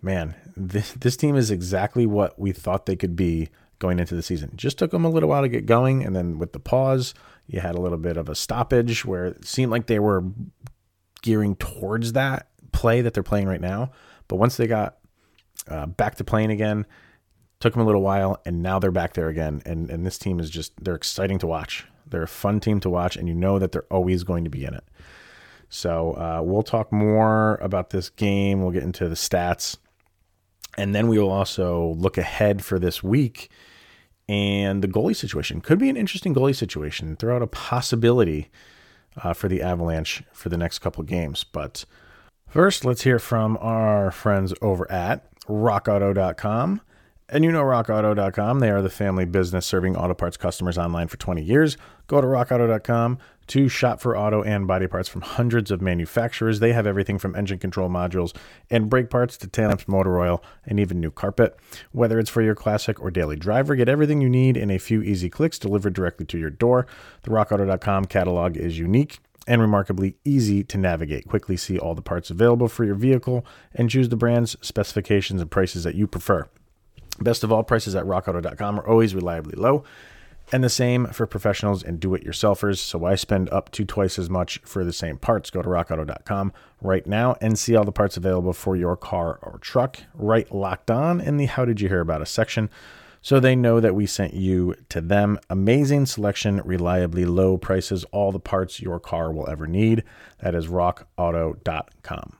man, 0.00 0.36
this 0.56 0.92
this 0.92 1.16
team 1.16 1.34
is 1.34 1.50
exactly 1.50 2.06
what 2.06 2.38
we 2.38 2.52
thought 2.52 2.86
they 2.86 2.94
could 2.94 3.16
be 3.16 3.48
going 3.80 3.98
into 3.98 4.14
the 4.14 4.22
season. 4.22 4.52
Just 4.54 4.78
took 4.78 4.92
them 4.92 5.04
a 5.04 5.10
little 5.10 5.28
while 5.28 5.42
to 5.42 5.48
get 5.48 5.66
going, 5.66 6.04
and 6.04 6.14
then 6.14 6.38
with 6.38 6.52
the 6.52 6.60
pause 6.60 7.14
you 7.46 7.60
had 7.60 7.74
a 7.74 7.80
little 7.80 7.98
bit 7.98 8.16
of 8.16 8.28
a 8.28 8.34
stoppage 8.34 9.04
where 9.04 9.26
it 9.26 9.46
seemed 9.46 9.70
like 9.70 9.86
they 9.86 9.98
were 9.98 10.24
gearing 11.22 11.56
towards 11.56 12.12
that 12.12 12.48
play 12.72 13.00
that 13.00 13.14
they're 13.14 13.22
playing 13.22 13.48
right 13.48 13.60
now. 13.60 13.90
But 14.28 14.36
once 14.36 14.56
they 14.56 14.66
got 14.66 14.98
uh, 15.68 15.86
back 15.86 16.16
to 16.16 16.24
playing 16.24 16.50
again, 16.50 16.86
took 17.60 17.72
them 17.72 17.82
a 17.82 17.86
little 17.86 18.02
while, 18.02 18.40
and 18.44 18.62
now 18.62 18.78
they're 18.78 18.90
back 18.90 19.14
there 19.14 19.28
again. 19.28 19.62
And 19.64 19.90
and 19.90 20.04
this 20.04 20.18
team 20.18 20.38
is 20.38 20.50
just 20.50 20.72
they're 20.82 20.94
exciting 20.94 21.38
to 21.40 21.46
watch. 21.46 21.86
They're 22.06 22.22
a 22.22 22.28
fun 22.28 22.60
team 22.60 22.80
to 22.80 22.90
watch, 22.90 23.16
and 23.16 23.28
you 23.28 23.34
know 23.34 23.58
that 23.58 23.72
they're 23.72 23.86
always 23.90 24.22
going 24.22 24.44
to 24.44 24.50
be 24.50 24.64
in 24.64 24.74
it. 24.74 24.84
So 25.68 26.12
uh, 26.12 26.42
we'll 26.44 26.62
talk 26.62 26.92
more 26.92 27.56
about 27.56 27.90
this 27.90 28.10
game. 28.10 28.62
We'll 28.62 28.70
get 28.70 28.84
into 28.84 29.08
the 29.08 29.16
stats, 29.16 29.78
and 30.76 30.94
then 30.94 31.08
we 31.08 31.18
will 31.18 31.32
also 31.32 31.94
look 31.98 32.18
ahead 32.18 32.64
for 32.64 32.78
this 32.78 33.02
week 33.02 33.50
and 34.28 34.82
the 34.82 34.88
goalie 34.88 35.16
situation 35.16 35.60
could 35.60 35.78
be 35.78 35.88
an 35.88 35.96
interesting 35.96 36.34
goalie 36.34 36.56
situation. 36.56 37.16
Throw 37.16 37.36
out 37.36 37.42
a 37.42 37.46
possibility 37.46 38.50
uh, 39.22 39.32
for 39.32 39.48
the 39.48 39.62
Avalanche 39.62 40.22
for 40.32 40.48
the 40.48 40.56
next 40.56 40.80
couple 40.80 41.02
games. 41.04 41.44
But 41.44 41.84
first, 42.48 42.84
let's 42.84 43.02
hear 43.02 43.18
from 43.18 43.56
our 43.60 44.10
friends 44.10 44.52
over 44.60 44.90
at 44.90 45.30
rockauto.com. 45.44 46.80
And 47.28 47.44
you 47.44 47.50
know 47.50 47.62
rockauto.com. 47.62 48.60
They 48.60 48.70
are 48.70 48.82
the 48.82 48.88
family 48.88 49.24
business 49.24 49.66
serving 49.66 49.96
auto 49.96 50.14
parts 50.14 50.36
customers 50.36 50.78
online 50.78 51.08
for 51.08 51.16
20 51.16 51.42
years. 51.42 51.76
Go 52.06 52.20
to 52.20 52.26
rockauto.com 52.26 53.18
to 53.48 53.68
shop 53.68 54.00
for 54.00 54.16
auto 54.16 54.42
and 54.42 54.66
body 54.66 54.86
parts 54.86 55.08
from 55.08 55.22
hundreds 55.22 55.72
of 55.72 55.80
manufacturers. 55.80 56.60
They 56.60 56.72
have 56.72 56.86
everything 56.86 57.18
from 57.18 57.34
engine 57.34 57.58
control 57.58 57.88
modules 57.88 58.34
and 58.70 58.88
brake 58.88 59.10
parts 59.10 59.36
to 59.38 59.48
tail 59.48 59.68
lamps, 59.68 59.88
motor 59.88 60.20
oil, 60.20 60.42
and 60.64 60.78
even 60.78 61.00
new 61.00 61.10
carpet. 61.10 61.58
Whether 61.90 62.20
it's 62.20 62.30
for 62.30 62.42
your 62.42 62.54
classic 62.54 63.00
or 63.00 63.10
daily 63.10 63.36
driver, 63.36 63.74
get 63.74 63.88
everything 63.88 64.20
you 64.20 64.28
need 64.28 64.56
in 64.56 64.70
a 64.70 64.78
few 64.78 65.02
easy 65.02 65.28
clicks 65.28 65.58
delivered 65.58 65.94
directly 65.94 66.26
to 66.26 66.38
your 66.38 66.50
door. 66.50 66.86
The 67.22 67.30
rockauto.com 67.30 68.04
catalog 68.04 68.56
is 68.56 68.78
unique 68.78 69.18
and 69.48 69.60
remarkably 69.60 70.16
easy 70.24 70.62
to 70.62 70.78
navigate. 70.78 71.26
Quickly 71.28 71.56
see 71.56 71.78
all 71.78 71.96
the 71.96 72.02
parts 72.02 72.30
available 72.30 72.68
for 72.68 72.84
your 72.84 72.96
vehicle 72.96 73.44
and 73.74 73.90
choose 73.90 74.08
the 74.08 74.16
brands, 74.16 74.56
specifications, 74.60 75.40
and 75.40 75.50
prices 75.50 75.82
that 75.84 75.96
you 75.96 76.06
prefer. 76.06 76.48
Best 77.20 77.44
of 77.44 77.52
all, 77.52 77.62
prices 77.62 77.94
at 77.94 78.04
rockauto.com 78.04 78.80
are 78.80 78.86
always 78.86 79.14
reliably 79.14 79.54
low. 79.56 79.84
And 80.52 80.62
the 80.62 80.70
same 80.70 81.06
for 81.06 81.26
professionals 81.26 81.82
and 81.82 81.98
do 81.98 82.14
it 82.14 82.24
yourselfers. 82.24 82.78
So 82.78 82.98
why 82.98 83.16
spend 83.16 83.50
up 83.50 83.72
to 83.72 83.84
twice 83.84 84.16
as 84.16 84.30
much 84.30 84.60
for 84.64 84.84
the 84.84 84.92
same 84.92 85.18
parts? 85.18 85.50
Go 85.50 85.60
to 85.60 85.68
rockauto.com 85.68 86.52
right 86.80 87.04
now 87.04 87.36
and 87.40 87.58
see 87.58 87.74
all 87.74 87.84
the 87.84 87.90
parts 87.90 88.16
available 88.16 88.52
for 88.52 88.76
your 88.76 88.96
car 88.96 89.40
or 89.42 89.58
truck. 89.60 89.98
Right 90.14 90.52
locked 90.54 90.90
on 90.90 91.20
in 91.20 91.36
the 91.36 91.46
How 91.46 91.64
Did 91.64 91.80
You 91.80 91.88
Hear 91.88 92.00
About 92.00 92.22
Us 92.22 92.30
section 92.30 92.70
so 93.26 93.40
they 93.40 93.56
know 93.56 93.80
that 93.80 93.96
we 93.96 94.06
sent 94.06 94.34
you 94.34 94.76
to 94.88 95.00
them. 95.00 95.40
Amazing 95.50 96.06
selection, 96.06 96.62
reliably 96.64 97.24
low 97.24 97.58
prices, 97.58 98.04
all 98.12 98.30
the 98.30 98.38
parts 98.38 98.80
your 98.80 99.00
car 99.00 99.32
will 99.32 99.48
ever 99.50 99.66
need. 99.66 100.04
That 100.38 100.54
is 100.54 100.68
rockauto.com. 100.68 102.36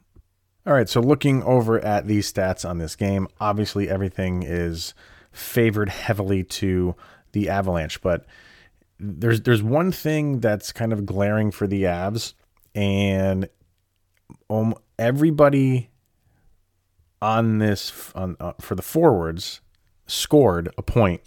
All 0.67 0.73
right, 0.73 0.89
so 0.89 1.01
looking 1.01 1.45
over 1.45 1.79
at 1.79 2.09
these 2.09 2.33
stats 2.33 2.69
on 2.69 2.79
this 2.79 2.97
game, 2.97 3.29
obviously 3.39 3.89
everything 3.89 4.43
is 4.43 4.95
favored 5.31 5.89
heavily 5.89 6.43
to 6.43 6.97
the 7.31 7.49
Avalanche, 7.49 8.01
but 8.01 8.27
there's 8.99 9.43
there's 9.43 9.63
one 9.63 9.93
thing 9.93 10.41
that's 10.41 10.73
kind 10.73 10.93
of 10.93 11.07
glaring 11.07 11.53
for 11.53 11.69
the 11.69 11.85
Avs, 11.85 12.35
and 12.75 13.49
um, 14.51 14.75
everybody 14.99 15.91
on 17.23 17.59
this 17.59 18.11
on 18.17 18.37
uh, 18.41 18.55
for 18.61 18.75
the 18.75 18.83
forwards 18.83 19.61
scored 20.09 20.69
a 20.77 20.83
point, 20.83 21.23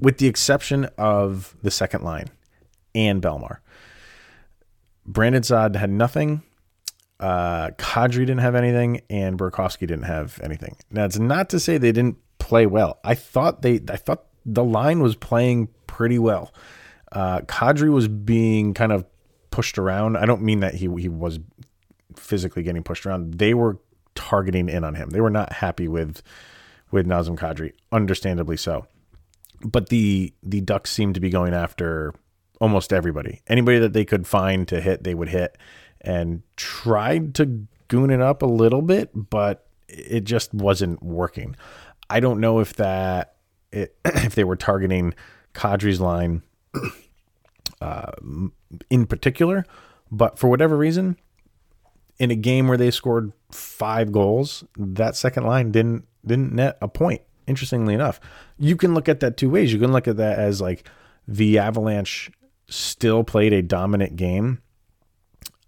with 0.00 0.18
the 0.18 0.26
exception 0.26 0.88
of 0.98 1.54
the 1.62 1.70
second 1.70 2.02
line 2.02 2.30
and 2.96 3.22
Bellemare. 3.22 3.58
Brandon 5.06 5.44
Saad 5.44 5.76
had 5.76 5.90
nothing. 5.90 6.42
Uh, 7.22 7.70
Kadri 7.78 8.26
didn't 8.26 8.38
have 8.38 8.56
anything, 8.56 9.00
and 9.08 9.38
Burakovsky 9.38 9.86
didn't 9.86 10.02
have 10.02 10.40
anything. 10.42 10.76
Now, 10.90 11.04
it's 11.04 11.20
not 11.20 11.50
to 11.50 11.60
say 11.60 11.78
they 11.78 11.92
didn't 11.92 12.16
play 12.38 12.66
well. 12.66 12.98
I 13.04 13.14
thought 13.14 13.62
they, 13.62 13.80
I 13.88 13.96
thought 13.96 14.24
the 14.44 14.64
line 14.64 15.00
was 15.00 15.14
playing 15.14 15.68
pretty 15.86 16.18
well. 16.18 16.52
Uh, 17.12 17.42
Kadri 17.42 17.92
was 17.92 18.08
being 18.08 18.74
kind 18.74 18.90
of 18.90 19.06
pushed 19.52 19.78
around. 19.78 20.16
I 20.16 20.26
don't 20.26 20.42
mean 20.42 20.60
that 20.60 20.74
he 20.74 20.88
he 20.98 21.08
was 21.08 21.38
physically 22.16 22.64
getting 22.64 22.82
pushed 22.82 23.06
around. 23.06 23.34
They 23.34 23.54
were 23.54 23.78
targeting 24.16 24.68
in 24.68 24.82
on 24.82 24.96
him. 24.96 25.10
They 25.10 25.20
were 25.20 25.30
not 25.30 25.52
happy 25.52 25.86
with 25.86 26.22
with 26.90 27.06
Nazem 27.06 27.38
Kadri, 27.38 27.72
understandably 27.92 28.56
so. 28.56 28.86
But 29.64 29.90
the 29.90 30.34
the 30.42 30.60
Ducks 30.60 30.90
seemed 30.90 31.14
to 31.14 31.20
be 31.20 31.30
going 31.30 31.54
after 31.54 32.14
almost 32.62 32.92
everybody. 32.92 33.42
Anybody 33.48 33.80
that 33.80 33.92
they 33.92 34.04
could 34.04 34.24
find 34.24 34.68
to 34.68 34.80
hit, 34.80 35.02
they 35.02 35.14
would 35.14 35.30
hit 35.30 35.58
and 36.00 36.42
tried 36.54 37.34
to 37.34 37.66
goon 37.88 38.10
it 38.10 38.20
up 38.20 38.40
a 38.40 38.46
little 38.46 38.82
bit, 38.82 39.10
but 39.12 39.66
it 39.88 40.20
just 40.20 40.54
wasn't 40.54 41.02
working. 41.02 41.56
I 42.08 42.20
don't 42.20 42.38
know 42.38 42.60
if 42.60 42.74
that 42.74 43.34
it, 43.72 43.96
if 44.04 44.36
they 44.36 44.44
were 44.44 44.54
targeting 44.54 45.12
Kadri's 45.54 46.00
line 46.00 46.42
uh, 47.80 48.12
in 48.88 49.06
particular, 49.06 49.66
but 50.12 50.38
for 50.38 50.48
whatever 50.48 50.76
reason, 50.76 51.16
in 52.18 52.30
a 52.30 52.36
game 52.36 52.68
where 52.68 52.78
they 52.78 52.92
scored 52.92 53.32
five 53.50 54.12
goals, 54.12 54.62
that 54.76 55.16
second 55.16 55.46
line 55.46 55.72
didn't 55.72 56.06
didn't 56.24 56.52
net 56.52 56.78
a 56.80 56.86
point. 56.86 57.22
Interestingly 57.48 57.92
enough, 57.92 58.20
you 58.56 58.76
can 58.76 58.94
look 58.94 59.08
at 59.08 59.18
that 59.18 59.36
two 59.36 59.50
ways. 59.50 59.72
You 59.72 59.80
can 59.80 59.90
look 59.90 60.06
at 60.06 60.16
that 60.18 60.38
as 60.38 60.60
like 60.60 60.88
the 61.26 61.58
Avalanche 61.58 62.30
still 62.72 63.24
played 63.24 63.52
a 63.52 63.62
dominant 63.62 64.16
game 64.16 64.60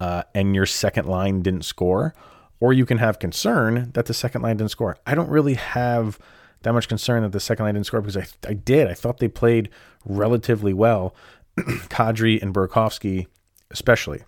uh, 0.00 0.24
and 0.34 0.54
your 0.54 0.66
second 0.66 1.06
line 1.06 1.42
didn't 1.42 1.64
score, 1.64 2.14
or 2.60 2.72
you 2.72 2.86
can 2.86 2.98
have 2.98 3.18
concern 3.18 3.90
that 3.94 4.06
the 4.06 4.14
second 4.14 4.42
line 4.42 4.56
didn't 4.56 4.70
score. 4.70 4.96
I 5.06 5.14
don't 5.14 5.28
really 5.28 5.54
have 5.54 6.18
that 6.62 6.72
much 6.72 6.88
concern 6.88 7.22
that 7.22 7.32
the 7.32 7.40
second 7.40 7.64
line 7.64 7.74
didn't 7.74 7.86
score 7.86 8.00
because 8.00 8.16
I, 8.16 8.26
I 8.48 8.54
did. 8.54 8.88
I 8.88 8.94
thought 8.94 9.18
they 9.18 9.28
played 9.28 9.70
relatively 10.04 10.72
well, 10.72 11.14
Kadri 11.56 12.42
and 12.42 12.54
Burakovsky 12.54 13.26
especially. 13.70 14.22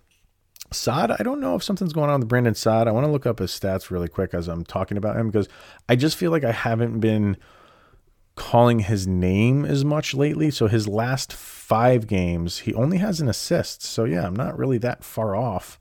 Saad, 0.71 1.11
I 1.11 1.23
don't 1.23 1.39
know 1.39 1.55
if 1.55 1.63
something's 1.63 1.93
going 1.93 2.09
on 2.09 2.19
with 2.19 2.27
Brandon 2.27 2.53
Saad. 2.53 2.87
I 2.87 2.91
want 2.91 3.05
to 3.05 3.11
look 3.11 3.25
up 3.25 3.39
his 3.39 3.51
stats 3.51 3.89
really 3.89 4.09
quick 4.09 4.33
as 4.33 4.49
I'm 4.49 4.65
talking 4.65 4.97
about 4.97 5.15
him 5.15 5.27
because 5.27 5.47
I 5.87 5.95
just 5.95 6.17
feel 6.17 6.29
like 6.29 6.43
I 6.43 6.51
haven't 6.51 6.99
been 6.99 7.37
calling 8.37 8.79
his 8.79 9.05
name 9.05 9.65
as 9.65 9.83
much 9.83 10.13
lately. 10.13 10.49
So 10.49 10.67
his 10.67 10.87
last 10.87 11.33
five 11.33 12.07
games, 12.07 12.59
he 12.59 12.73
only 12.73 12.99
has 12.99 13.19
an 13.19 13.27
assist. 13.27 13.81
So 13.81 14.05
yeah, 14.05 14.25
I'm 14.25 14.35
not 14.35 14.57
really 14.57 14.77
that 14.77 15.03
far 15.03 15.35
off. 15.35 15.77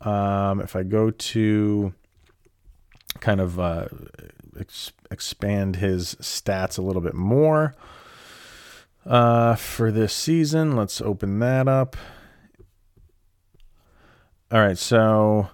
Um, 0.00 0.60
if 0.60 0.74
I 0.74 0.84
go 0.84 1.10
to 1.10 1.92
kind 3.20 3.40
of 3.40 3.60
uh, 3.60 3.88
ex- 4.58 4.92
expand 5.10 5.76
his 5.76 6.14
stats 6.16 6.78
a 6.78 6.82
little 6.82 7.02
bit 7.02 7.14
more 7.14 7.74
uh, 9.04 9.56
for 9.56 9.90
this 9.90 10.14
season, 10.14 10.76
let's 10.76 11.00
open 11.00 11.40
that 11.40 11.68
up. 11.68 11.96
All 14.50 14.60
right, 14.60 14.78
so 14.78 15.50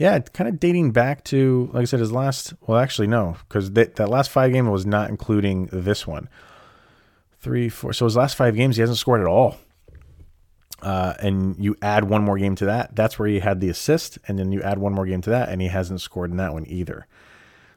yeah, 0.00 0.18
kind 0.18 0.48
of 0.48 0.58
dating 0.58 0.92
back 0.92 1.24
to 1.24 1.68
like 1.74 1.82
I 1.82 1.84
said, 1.84 2.00
his 2.00 2.10
last. 2.10 2.54
Well, 2.66 2.78
actually, 2.78 3.06
no, 3.06 3.36
because 3.46 3.72
that 3.72 3.96
that 3.96 4.08
last 4.08 4.30
five 4.30 4.50
game 4.50 4.70
was 4.70 4.86
not 4.86 5.10
including 5.10 5.68
this 5.70 6.06
one. 6.06 6.30
Three, 7.40 7.68
four. 7.68 7.92
So 7.92 8.06
his 8.06 8.16
last 8.16 8.34
five 8.34 8.56
games, 8.56 8.76
he 8.76 8.80
hasn't 8.80 8.96
scored 8.96 9.20
at 9.20 9.26
all. 9.26 9.58
Uh, 10.80 11.12
and 11.20 11.54
you 11.62 11.76
add 11.82 12.04
one 12.04 12.22
more 12.22 12.38
game 12.38 12.54
to 12.54 12.64
that, 12.64 12.96
that's 12.96 13.18
where 13.18 13.28
he 13.28 13.40
had 13.40 13.60
the 13.60 13.68
assist, 13.68 14.18
and 14.26 14.38
then 14.38 14.50
you 14.50 14.62
add 14.62 14.78
one 14.78 14.94
more 14.94 15.04
game 15.04 15.20
to 15.20 15.28
that, 15.28 15.50
and 15.50 15.60
he 15.60 15.68
hasn't 15.68 16.00
scored 16.00 16.30
in 16.30 16.38
that 16.38 16.54
one 16.54 16.64
either. 16.66 17.06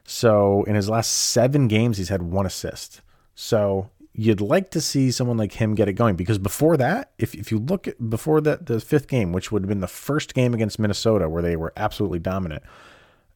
So 0.04 0.62
in 0.62 0.74
his 0.74 0.88
last 0.88 1.08
seven 1.08 1.68
games, 1.68 1.98
he's 1.98 2.08
had 2.08 2.22
one 2.22 2.46
assist. 2.46 3.02
So 3.34 3.90
you'd 4.14 4.40
like 4.40 4.70
to 4.70 4.80
see 4.80 5.10
someone 5.10 5.36
like 5.36 5.52
him 5.54 5.74
get 5.74 5.88
it 5.88 5.94
going 5.94 6.14
because 6.14 6.38
before 6.38 6.76
that, 6.76 7.10
if, 7.18 7.34
if 7.34 7.50
you 7.50 7.58
look 7.58 7.88
at 7.88 8.10
before 8.10 8.40
that 8.40 8.66
the 8.66 8.80
fifth 8.80 9.08
game, 9.08 9.32
which 9.32 9.50
would 9.50 9.62
have 9.62 9.68
been 9.68 9.80
the 9.80 9.88
first 9.88 10.34
game 10.34 10.54
against 10.54 10.78
Minnesota 10.78 11.28
where 11.28 11.42
they 11.42 11.56
were 11.56 11.72
absolutely 11.76 12.20
dominant, 12.20 12.62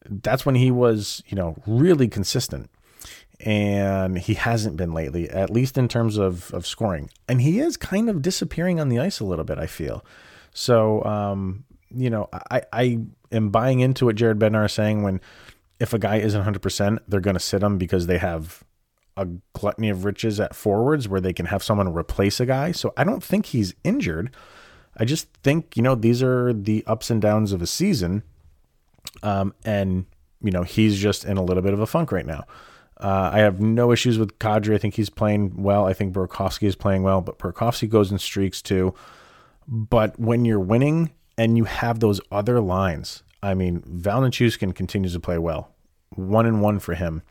that's 0.05 0.45
when 0.45 0.55
he 0.55 0.71
was, 0.71 1.21
you 1.27 1.35
know, 1.35 1.55
really 1.67 2.07
consistent. 2.07 2.69
And 3.41 4.17
he 4.17 4.33
hasn't 4.33 4.77
been 4.77 4.93
lately, 4.93 5.29
at 5.29 5.49
least 5.49 5.77
in 5.77 5.87
terms 5.87 6.17
of, 6.17 6.53
of 6.53 6.65
scoring. 6.65 7.09
And 7.27 7.41
he 7.41 7.59
is 7.59 7.77
kind 7.77 8.09
of 8.09 8.21
disappearing 8.21 8.79
on 8.79 8.89
the 8.89 8.99
ice 8.99 9.19
a 9.19 9.25
little 9.25 9.45
bit, 9.45 9.57
I 9.57 9.67
feel. 9.67 10.03
So, 10.53 11.03
um, 11.03 11.65
you 11.93 12.09
know, 12.09 12.29
I, 12.51 12.63
I 12.71 12.99
am 13.31 13.49
buying 13.49 13.79
into 13.79 14.05
what 14.05 14.15
Jared 14.15 14.39
Bednar 14.39 14.65
is 14.65 14.73
saying 14.73 15.03
when 15.03 15.21
if 15.79 15.93
a 15.93 15.99
guy 15.99 16.17
isn't 16.17 16.43
100%, 16.43 16.99
they're 17.07 17.21
going 17.21 17.35
to 17.35 17.39
sit 17.39 17.63
him 17.63 17.77
because 17.77 18.07
they 18.07 18.17
have 18.17 18.63
a 19.19 19.27
gluttony 19.53 19.89
of 19.89 20.05
riches 20.05 20.39
at 20.39 20.55
forwards 20.55 21.09
where 21.09 21.19
they 21.19 21.33
can 21.33 21.47
have 21.47 21.61
someone 21.61 21.93
replace 21.93 22.39
a 22.39 22.45
guy. 22.45 22.71
So 22.71 22.93
I 22.95 23.03
don't 23.03 23.23
think 23.23 23.47
he's 23.47 23.75
injured. 23.83 24.33
I 24.97 25.05
just 25.05 25.31
think, 25.43 25.75
you 25.75 25.83
know, 25.83 25.93
these 25.95 26.23
are 26.23 26.53
the 26.53 26.83
ups 26.87 27.09
and 27.09 27.21
downs 27.21 27.51
of 27.51 27.61
a 27.61 27.67
season. 27.67 28.23
Um, 29.21 29.53
and, 29.65 30.05
you 30.41 30.51
know, 30.51 30.63
he's 30.63 30.97
just 30.97 31.25
in 31.25 31.37
a 31.37 31.43
little 31.43 31.61
bit 31.63 31.73
of 31.73 31.79
a 31.79 31.85
funk 31.85 32.11
right 32.11 32.25
now. 32.25 32.45
Uh, 33.01 33.29
I 33.33 33.39
have 33.39 33.59
no 33.59 33.91
issues 33.91 34.17
with 34.17 34.39
Kadri. 34.39 34.75
I 34.75 34.77
think 34.77 34.95
he's 34.95 35.09
playing 35.09 35.61
well. 35.61 35.85
I 35.85 35.93
think 35.93 36.13
Burakovsky 36.13 36.67
is 36.67 36.75
playing 36.75 37.03
well, 37.03 37.21
but 37.21 37.37
Burakovsky 37.39 37.89
goes 37.89 38.11
in 38.11 38.19
streaks 38.19 38.61
too. 38.61 38.93
But 39.67 40.19
when 40.19 40.45
you're 40.45 40.59
winning 40.59 41.11
and 41.37 41.57
you 41.57 41.65
have 41.65 41.99
those 41.99 42.19
other 42.31 42.59
lines, 42.59 43.23
I 43.41 43.53
mean, 43.53 43.83
Val 43.85 44.21
Nichushkin 44.21 44.75
continues 44.75 45.13
to 45.13 45.19
play 45.19 45.37
well. 45.37 45.71
One 46.09 46.45
and 46.45 46.61
one 46.61 46.79
for 46.79 46.95
him. 46.95 47.21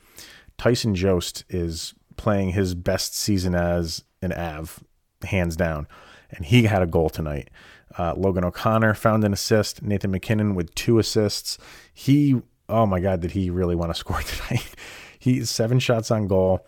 Tyson 0.59 0.95
Jost 0.95 1.45
is 1.49 1.95
playing 2.17 2.51
his 2.51 2.75
best 2.75 3.15
season 3.15 3.55
as 3.55 4.05
an 4.21 4.33
Av, 4.33 4.83
hands 5.23 5.57
down. 5.57 5.87
And 6.31 6.45
he 6.45 6.65
had 6.65 6.83
a 6.83 6.87
goal 6.87 7.09
tonight. 7.09 7.49
Uh, 7.97 8.15
Logan 8.17 8.45
O'Connor 8.45 8.95
found 8.95 9.25
an 9.25 9.33
assist. 9.33 9.83
Nathan 9.83 10.11
MacKinnon 10.11 10.55
with 10.55 10.75
two 10.75 10.99
assists. 10.99 11.57
He, 11.95 12.43
oh 12.69 12.85
my 12.85 13.01
God, 13.01 13.21
did 13.21 13.31
he 13.31 13.49
really 13.49 13.75
want 13.75 13.91
to 13.91 13.95
score 13.99 14.21
tonight? 14.21 14.69
he 15.19 15.45
seven 15.45 15.79
shots 15.79 16.11
on 16.11 16.27
goal. 16.27 16.67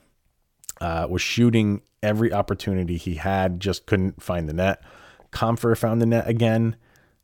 Uh, 0.80 1.06
was 1.10 1.20
shooting 1.20 1.82
every 2.02 2.32
opportunity 2.32 2.96
he 2.96 3.16
had, 3.16 3.60
just 3.60 3.86
couldn't 3.86 4.22
find 4.22 4.48
the 4.48 4.52
net. 4.54 4.82
Compher 5.30 5.76
found 5.76 6.00
the 6.00 6.06
net 6.06 6.26
again, 6.26 6.76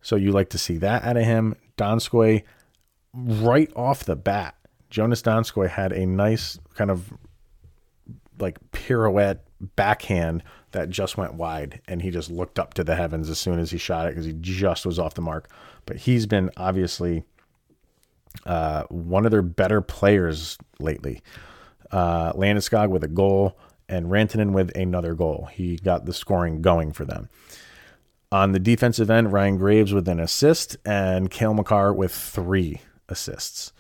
so 0.03 0.15
you 0.17 0.31
like 0.31 0.51
to 0.51 0.59
see 0.59 0.77
that 0.77 1.03
out 1.05 1.17
of 1.17 1.25
him. 1.25 1.57
Donskoi, 1.79 2.43
right 3.15 3.73
off 3.75 4.05
the 4.05 4.15
bat, 4.15 4.55
Joonas 4.91 5.23
Donskoi 5.23 5.69
had 5.69 5.93
a 5.93 6.07
nice 6.07 6.59
kind 6.75 6.91
of 6.91 7.13
like 8.39 8.59
pirouette 8.73 9.45
backhand 9.61 10.43
that 10.73 10.91
just 10.91 11.17
went 11.17 11.35
wide, 11.35 11.81
and 11.89 12.03
he 12.03 12.11
just 12.11 12.31
looked 12.31 12.59
up 12.59 12.75
to 12.75 12.85
the 12.85 12.97
heavens 12.97 13.31
as 13.31 13.39
soon 13.39 13.59
as 13.59 13.71
he 13.71 13.79
shot 13.79 14.07
it 14.07 14.11
because 14.11 14.27
he 14.27 14.35
just 14.41 14.85
was 14.85 14.99
off 14.99 15.15
the 15.15 15.23
mark. 15.23 15.51
But 15.87 15.97
he's 15.97 16.27
been 16.27 16.51
obviously 16.57 17.25
uh, 18.45 18.85
one 18.85 19.25
of 19.25 19.31
their 19.31 19.43
better 19.43 19.81
players 19.81 20.59
lately. 20.79 21.23
Uh, 21.91 22.33
Landeskog 22.33 22.91
with 22.91 23.05
a 23.05 23.09
goal 23.09 23.59
and 23.89 24.07
Rantanen 24.07 24.53
with 24.53 24.77
another 24.77 25.15
goal. 25.15 25.49
He 25.53 25.77
got 25.77 26.05
the 26.05 26.13
scoring 26.13 26.61
going 26.61 26.93
for 26.93 27.05
them. 27.05 27.29
On 28.33 28.53
the 28.53 28.59
defensive 28.59 29.09
end, 29.09 29.33
Ryan 29.33 29.57
Graves 29.57 29.95
with 29.95 30.09
an 30.09 30.19
assist 30.19 30.77
and 30.85 31.31
Cale 31.31 31.55
Makar 31.55 31.93
with 31.93 32.13
three 32.13 32.81
assists. 33.09 33.73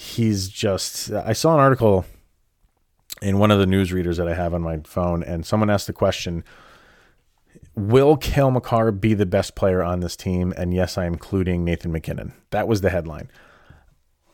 He's 0.00 0.48
just, 0.48 1.10
I 1.10 1.32
saw 1.32 1.54
an 1.54 1.58
article 1.58 2.04
in 3.20 3.40
one 3.40 3.50
of 3.50 3.58
the 3.58 3.64
newsreaders 3.64 4.18
that 4.18 4.28
I 4.28 4.34
have 4.34 4.54
on 4.54 4.62
my 4.62 4.78
phone, 4.84 5.24
and 5.24 5.44
someone 5.44 5.70
asked 5.70 5.88
the 5.88 5.92
question 5.92 6.44
Will 7.74 8.16
Cale 8.16 8.52
Makar 8.52 8.92
be 8.92 9.14
the 9.14 9.26
best 9.26 9.56
player 9.56 9.82
on 9.82 9.98
this 9.98 10.14
team? 10.14 10.54
And 10.56 10.72
yes, 10.72 10.96
I'm 10.96 11.14
including 11.14 11.64
Nathan 11.64 11.90
MacKinnon. 11.90 12.32
That 12.50 12.68
was 12.68 12.80
the 12.80 12.90
headline. 12.90 13.28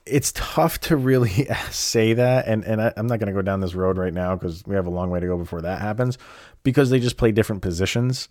It's 0.04 0.32
tough 0.32 0.80
to 0.80 0.98
really 0.98 1.30
say 1.70 2.12
that, 2.12 2.46
and 2.46 2.62
and 2.64 2.82
I, 2.82 2.92
I'm 2.98 3.06
not 3.06 3.18
going 3.18 3.28
to 3.28 3.32
go 3.32 3.40
down 3.40 3.60
this 3.60 3.74
road 3.74 3.96
right 3.96 4.12
now 4.12 4.36
because 4.36 4.62
we 4.66 4.74
have 4.74 4.86
a 4.86 4.90
long 4.90 5.08
way 5.08 5.18
to 5.18 5.26
go 5.26 5.38
before 5.38 5.62
that 5.62 5.80
happens, 5.80 6.18
because 6.62 6.90
they 6.90 7.00
just 7.00 7.16
play 7.16 7.32
different 7.32 7.62
positions. 7.62 8.28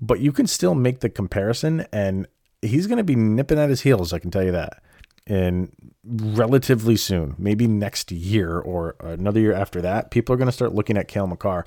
But 0.00 0.20
you 0.20 0.32
can 0.32 0.46
still 0.46 0.74
make 0.74 1.00
the 1.00 1.10
comparison, 1.10 1.84
and 1.92 2.26
he's 2.62 2.86
going 2.86 2.96
to 2.96 3.04
be 3.04 3.14
nipping 3.14 3.58
at 3.58 3.68
his 3.68 3.82
heels. 3.82 4.14
I 4.14 4.20
can 4.20 4.30
tell 4.30 4.42
you 4.42 4.52
that 4.52 4.82
and 5.26 5.72
relatively 6.04 6.96
soon, 6.96 7.34
maybe 7.38 7.66
next 7.66 8.10
year 8.10 8.58
or 8.58 8.96
another 9.00 9.40
year 9.40 9.52
after 9.52 9.80
that, 9.82 10.10
people 10.10 10.34
are 10.34 10.36
going 10.36 10.46
to 10.46 10.52
start 10.52 10.74
looking 10.74 10.96
at 10.96 11.08
Cale 11.08 11.26
Makar. 11.26 11.64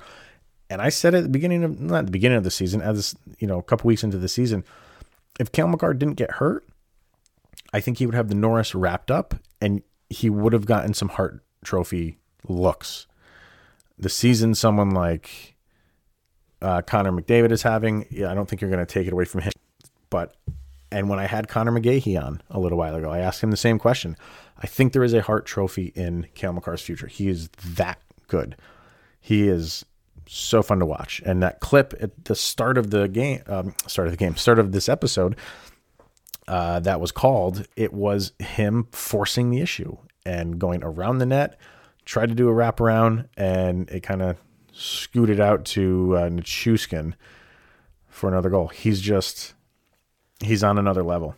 And 0.68 0.82
I 0.82 0.88
said 0.88 1.14
at 1.14 1.22
the 1.22 1.28
beginning 1.28 1.64
of 1.64 1.80
not 1.80 2.06
the 2.06 2.12
beginning 2.12 2.38
of 2.38 2.44
the 2.44 2.50
season, 2.50 2.82
as 2.82 3.14
you 3.38 3.46
know, 3.46 3.58
a 3.58 3.62
couple 3.62 3.88
weeks 3.88 4.04
into 4.04 4.18
the 4.18 4.28
season, 4.28 4.64
if 5.38 5.52
Cale 5.52 5.68
Makar 5.68 5.94
didn't 5.94 6.16
get 6.16 6.32
hurt, 6.32 6.66
I 7.72 7.80
think 7.80 7.98
he 7.98 8.06
would 8.06 8.14
have 8.14 8.28
the 8.28 8.34
Norris 8.34 8.74
wrapped 8.74 9.10
up 9.10 9.34
and 9.60 9.82
he 10.10 10.30
would 10.30 10.52
have 10.52 10.66
gotten 10.66 10.94
some 10.94 11.08
Hart 11.08 11.42
Trophy 11.64 12.18
looks. 12.48 13.06
The 13.98 14.08
season 14.08 14.54
someone 14.54 14.90
like 14.90 15.56
uh, 16.60 16.82
Connor 16.82 17.12
McDavid 17.12 17.52
is 17.52 17.62
having, 17.62 18.06
yeah, 18.10 18.30
I 18.30 18.34
don't 18.34 18.48
think 18.48 18.60
you're 18.60 18.70
going 18.70 18.84
to 18.84 18.92
take 18.92 19.06
it 19.06 19.12
away 19.12 19.24
from 19.24 19.42
him. 19.42 19.52
But 20.10 20.36
and 20.90 21.08
when 21.08 21.18
I 21.18 21.26
had 21.26 21.48
Connor 21.48 21.72
McGahey 21.72 22.22
on 22.22 22.42
a 22.50 22.60
little 22.60 22.78
while 22.78 22.94
ago, 22.94 23.10
I 23.10 23.18
asked 23.18 23.42
him 23.42 23.50
the 23.50 23.56
same 23.56 23.78
question. 23.78 24.16
I 24.58 24.66
think 24.66 24.92
there 24.92 25.04
is 25.04 25.12
a 25.12 25.22
Hart 25.22 25.46
Trophy 25.46 25.92
in 25.94 26.26
Cale 26.34 26.52
Makar's 26.52 26.82
future. 26.82 27.06
He 27.06 27.28
is 27.28 27.48
that 27.64 28.00
good. 28.28 28.56
He 29.20 29.48
is 29.48 29.84
so 30.26 30.62
fun 30.62 30.78
to 30.78 30.86
watch. 30.86 31.22
And 31.24 31.42
that 31.42 31.60
clip 31.60 31.94
at 32.00 32.24
the 32.24 32.34
start 32.34 32.78
of 32.78 32.90
the 32.90 33.08
game, 33.08 33.42
um, 33.46 33.74
start 33.86 34.08
of 34.08 34.12
the 34.12 34.16
game, 34.16 34.36
start 34.36 34.58
of 34.58 34.72
this 34.72 34.88
episode, 34.88 35.36
uh, 36.48 36.80
that 36.80 37.00
was 37.00 37.12
called, 37.12 37.66
it 37.76 37.92
was 37.92 38.32
him 38.38 38.86
forcing 38.92 39.50
the 39.50 39.60
issue 39.60 39.96
and 40.24 40.58
going 40.58 40.82
around 40.82 41.18
the 41.18 41.26
net, 41.26 41.58
tried 42.04 42.28
to 42.28 42.34
do 42.34 42.48
a 42.48 42.52
wraparound, 42.52 43.28
and 43.36 43.90
it 43.90 44.00
kind 44.00 44.22
of 44.22 44.36
scooted 44.72 45.40
out 45.40 45.64
to 45.64 46.16
uh, 46.16 46.30
for 48.08 48.28
another 48.28 48.50
goal. 48.50 48.68
He's 48.68 49.00
just 49.00 49.54
he's 50.42 50.62
on 50.62 50.78
another 50.78 51.02
level. 51.02 51.34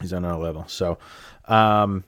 He's 0.00 0.12
on 0.12 0.24
another 0.24 0.42
level. 0.42 0.64
So, 0.68 0.98
um, 1.46 2.04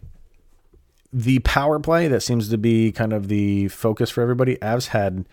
the 1.13 1.41
power 1.41 1.81
play 1.81 2.07
that 2.09 2.21
seems 2.21 2.49
to 2.51 2.59
be 2.59 2.93
kind 2.93 3.13
of 3.13 3.29
the 3.29 3.69
focus 3.69 4.11
for 4.11 4.23
everybody. 4.23 4.57
Avs 4.57 4.89
had 4.89 5.27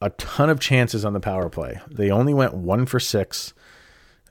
a 0.00 0.10
ton 0.10 0.48
of 0.48 0.60
chances 0.60 1.04
on 1.04 1.12
the 1.12 1.20
power 1.20 1.48
play. 1.48 1.80
They 1.90 2.10
only 2.10 2.32
went 2.32 2.54
one 2.54 2.86
for 2.86 2.98
six, 3.00 3.52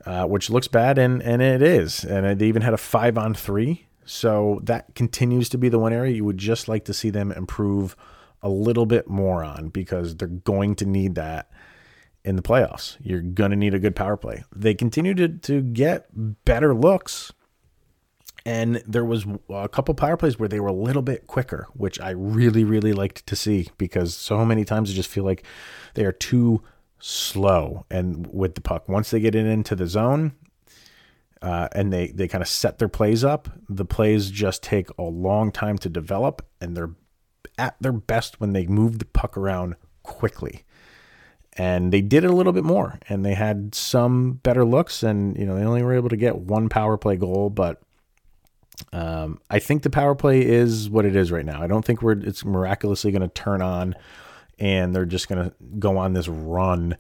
uh, 0.05 0.25
which 0.25 0.49
looks 0.49 0.67
bad, 0.67 0.97
and 0.97 1.21
and 1.21 1.41
it 1.41 1.61
is. 1.61 2.03
And 2.03 2.39
they 2.39 2.47
even 2.47 2.61
had 2.61 2.74
a 2.74 2.77
five 2.77 3.17
on 3.17 3.33
three. 3.33 3.85
So 4.05 4.59
that 4.63 4.93
continues 4.95 5.50
to 5.50 5.57
be 5.57 5.69
the 5.69 5.79
one 5.79 5.93
area 5.93 6.13
you 6.13 6.25
would 6.25 6.37
just 6.37 6.67
like 6.67 6.85
to 6.85 6.93
see 6.93 7.09
them 7.09 7.31
improve 7.31 7.95
a 8.43 8.50
little 8.50 8.85
bit 8.85 9.09
more 9.09 9.43
on 9.43 9.69
because 9.69 10.15
they're 10.15 10.27
going 10.27 10.75
to 10.75 10.85
need 10.85 11.15
that 11.15 11.50
in 12.25 12.35
the 12.35 12.42
playoffs. 12.42 12.98
You're 13.00 13.22
going 13.22 13.51
to 13.51 13.55
need 13.55 13.75
a 13.75 13.79
good 13.79 13.96
power 13.96 14.18
play. 14.18 14.44
They 14.53 14.74
continue 14.74 15.14
to, 15.14 15.29
to 15.29 15.61
get 15.61 16.07
better 16.44 16.74
looks. 16.74 17.31
And 18.48 18.83
there 18.88 19.05
was 19.05 19.25
a 19.50 19.70
couple 19.70 19.94
power 19.94 20.18
plays 20.18 20.38
where 20.38 20.50
they 20.50 20.59
were 20.59 20.68
a 20.68 20.74
little 20.74 21.01
bit 21.01 21.27
quicker, 21.27 21.68
which 21.74 22.00
I 22.00 22.11
really, 22.11 22.64
really 22.64 22.94
liked 22.94 23.25
to 23.27 23.35
see 23.35 23.70
because 23.77 24.16
so 24.16 24.44
many 24.44 24.66
times 24.66 24.90
I 24.90 24.94
just 24.94 25.09
feel 25.09 25.24
like 25.24 25.44
they 25.94 26.03
are 26.03 26.11
too 26.11 26.61
slow 27.00 27.85
and 27.90 28.27
with 28.27 28.55
the 28.55 28.61
puck. 28.61 28.90
Once 28.90 29.11
they 29.11 29.20
get 29.20 29.35
it 29.35 29.46
into 29.46 29.75
the 29.75 29.88
zone 29.88 30.33
uh, 31.42 31.70
and 31.74 31.94
they, 31.94 32.07
they 32.07 32.27
kind 32.27 32.42
of 32.42 32.48
set 32.48 32.77
their 32.77 32.88
plays 32.88 33.24
up, 33.24 33.50
the 33.70 33.85
plays 33.85 34.29
just 34.29 34.61
take 34.61 34.90
a 34.98 35.03
long 35.03 35.51
time 35.51 35.77
to 35.79 35.90
develop 35.90 36.46
and 36.59 36.75
they're 36.75 36.92
at 37.57 37.75
their 37.79 37.94
best 37.94 38.40
when 38.40 38.53
they 38.53 38.68
move 38.68 39.00
the 39.00 39.05
puck 39.05 39.38
around 39.38 39.75
quickly 40.03 40.64
and 41.57 41.91
they 41.91 42.01
did 42.01 42.24
it 42.24 42.29
a 42.29 42.33
little 42.33 42.53
bit 42.53 42.63
more 42.63 43.00
and 43.07 43.25
they 43.25 43.33
had 43.33 43.74
some 43.74 44.33
better 44.44 44.65
looks 44.65 45.03
and 45.03 45.37
you 45.37 45.46
know 45.46 45.55
they 45.55 45.63
only 45.63 45.83
were 45.83 45.94
able 45.94 46.09
to 46.09 46.18
get 46.18 46.37
one 46.37 46.70
power 46.70 46.98
play 46.98 47.15
goal 47.15 47.50
but 47.50 47.81
um, 48.91 49.39
I 49.50 49.59
think 49.59 49.83
the 49.83 49.89
power 49.89 50.15
play 50.15 50.46
is 50.46 50.89
what 50.89 51.05
it 51.05 51.15
is 51.15 51.31
right 51.31 51.46
now. 51.46 51.61
I 51.61 51.68
don't 51.68 51.85
think 51.85 52.01
we're 52.01 52.20
it's 52.20 52.44
miraculously 52.44 53.11
going 53.11 53.22
to 53.22 53.27
turn 53.29 53.61
on 53.61 53.96
and 54.59 54.96
they're 54.96 55.05
just 55.05 55.27
going 55.27 55.50
to 55.50 55.55
go 55.79 55.98
on 55.98 56.13
this 56.13 56.27
run 56.27 56.98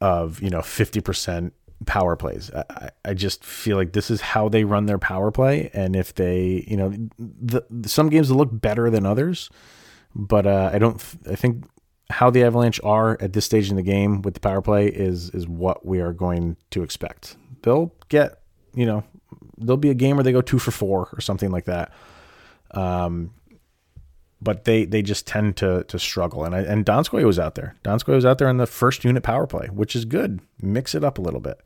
of 0.00 0.40
you 0.42 0.50
know 0.50 0.60
50% 0.60 1.52
power 1.86 2.16
plays. 2.16 2.50
I, 2.54 2.90
I 3.04 3.14
just 3.14 3.44
feel 3.44 3.76
like 3.76 3.92
this 3.92 4.10
is 4.10 4.20
how 4.20 4.48
they 4.48 4.64
run 4.64 4.86
their 4.86 4.98
power 4.98 5.30
play 5.30 5.70
and 5.72 5.94
if 5.94 6.14
they 6.14 6.64
you 6.66 6.76
know 6.76 6.92
the, 7.18 7.62
some 7.86 8.08
games 8.08 8.30
look 8.30 8.48
better 8.52 8.90
than 8.90 9.06
others 9.06 9.50
but 10.14 10.46
uh, 10.46 10.70
I 10.72 10.78
don't 10.78 11.02
I 11.30 11.36
think 11.36 11.64
how 12.10 12.28
the 12.28 12.42
Avalanche 12.42 12.80
are 12.82 13.16
at 13.20 13.32
this 13.32 13.44
stage 13.44 13.70
in 13.70 13.76
the 13.76 13.82
game 13.82 14.22
with 14.22 14.34
the 14.34 14.40
power 14.40 14.60
play 14.60 14.88
is 14.88 15.30
is 15.30 15.46
what 15.46 15.86
we 15.86 16.00
are 16.00 16.12
going 16.12 16.56
to 16.70 16.82
expect. 16.82 17.36
They'll 17.62 17.92
get, 18.08 18.40
you 18.74 18.84
know, 18.84 19.04
there'll 19.56 19.76
be 19.76 19.90
a 19.90 19.94
game 19.94 20.16
where 20.16 20.24
they 20.24 20.32
go 20.32 20.40
two 20.40 20.58
for 20.58 20.70
four 20.70 21.08
or 21.12 21.20
something 21.20 21.50
like 21.50 21.66
that. 21.66 21.92
Um, 22.72 23.32
but 24.42 24.64
they 24.64 24.84
they 24.84 25.02
just 25.02 25.26
tend 25.26 25.56
to 25.58 25.84
to 25.84 25.98
struggle. 25.98 26.44
And 26.44 26.54
I, 26.54 26.60
and 26.60 26.84
Donskoi 26.84 27.24
was 27.24 27.38
out 27.38 27.54
there. 27.54 27.76
Donskoi 27.84 28.14
was 28.14 28.24
out 28.24 28.38
there 28.38 28.48
on 28.48 28.56
the 28.56 28.66
first 28.66 29.04
unit 29.04 29.22
power 29.22 29.46
play, 29.46 29.68
which 29.68 29.94
is 29.94 30.04
good. 30.04 30.40
Mix 30.60 30.94
it 30.94 31.04
up 31.04 31.18
a 31.18 31.22
little 31.22 31.40
bit. 31.40 31.60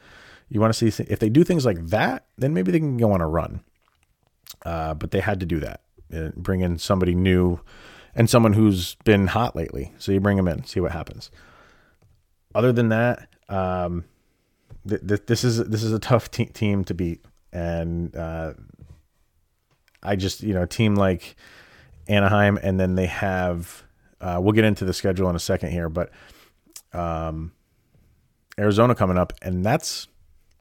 You 0.48 0.60
want 0.60 0.74
to 0.74 0.90
see 0.90 1.04
if 1.04 1.18
they 1.18 1.30
do 1.30 1.42
things 1.42 1.64
like 1.64 1.86
that, 1.86 2.26
then 2.36 2.52
maybe 2.52 2.70
they 2.70 2.78
can 2.78 2.98
go 2.98 3.12
on 3.12 3.20
a 3.20 3.28
run. 3.28 3.60
Uh, 4.64 4.94
but 4.94 5.10
they 5.10 5.20
had 5.20 5.40
to 5.40 5.46
do 5.46 5.60
that. 5.60 5.80
Uh, 6.14 6.30
bring 6.36 6.60
in 6.60 6.78
somebody 6.78 7.14
new 7.14 7.60
and 8.14 8.28
someone 8.28 8.52
who's 8.52 8.94
been 9.04 9.28
hot 9.28 9.56
lately. 9.56 9.92
So 9.98 10.12
you 10.12 10.20
bring 10.20 10.38
him 10.38 10.48
in, 10.48 10.64
see 10.64 10.80
what 10.80 10.92
happens. 10.92 11.30
Other 12.54 12.72
than 12.72 12.88
that, 12.90 13.28
um, 13.48 14.04
th- 14.88 15.06
th- 15.06 15.26
this 15.26 15.44
is 15.44 15.58
this 15.64 15.82
is 15.82 15.92
a 15.92 15.98
tough 15.98 16.30
te- 16.30 16.46
team 16.46 16.84
to 16.84 16.94
beat, 16.94 17.24
and 17.52 18.14
uh, 18.14 18.54
I 20.02 20.16
just 20.16 20.42
you 20.42 20.54
know 20.54 20.64
team 20.64 20.94
like 20.94 21.36
Anaheim, 22.08 22.58
and 22.62 22.78
then 22.78 22.94
they 22.94 23.06
have. 23.06 23.82
Uh, 24.20 24.38
we'll 24.40 24.52
get 24.52 24.64
into 24.64 24.84
the 24.84 24.94
schedule 24.94 25.28
in 25.28 25.36
a 25.36 25.40
second 25.40 25.70
here, 25.70 25.88
but 25.90 26.10
um, 26.94 27.52
Arizona 28.58 28.94
coming 28.94 29.18
up, 29.18 29.32
and 29.42 29.64
that's 29.64 30.06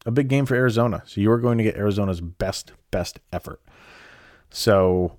a 0.05 0.11
big 0.11 0.27
game 0.27 0.45
for 0.45 0.55
Arizona. 0.55 1.03
So 1.05 1.21
you 1.21 1.31
are 1.31 1.37
going 1.37 1.57
to 1.59 1.63
get 1.63 1.77
Arizona's 1.77 2.21
best 2.21 2.73
best 2.91 3.19
effort. 3.31 3.61
So 4.49 5.17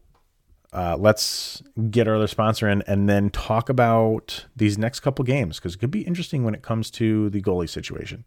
uh, 0.74 0.96
let's 0.98 1.62
get 1.90 2.08
our 2.08 2.16
other 2.16 2.26
sponsor 2.26 2.68
in 2.68 2.82
and 2.87 3.08
then 3.08 3.30
talk 3.30 3.68
about 3.68 4.44
these 4.56 4.76
next 4.76 5.00
couple 5.00 5.24
games 5.24 5.58
because 5.58 5.74
it 5.74 5.78
could 5.78 5.90
be 5.90 6.02
interesting 6.02 6.44
when 6.44 6.54
it 6.54 6.62
comes 6.62 6.90
to 6.90 7.30
the 7.30 7.40
goalie 7.40 7.68
situation. 7.68 8.24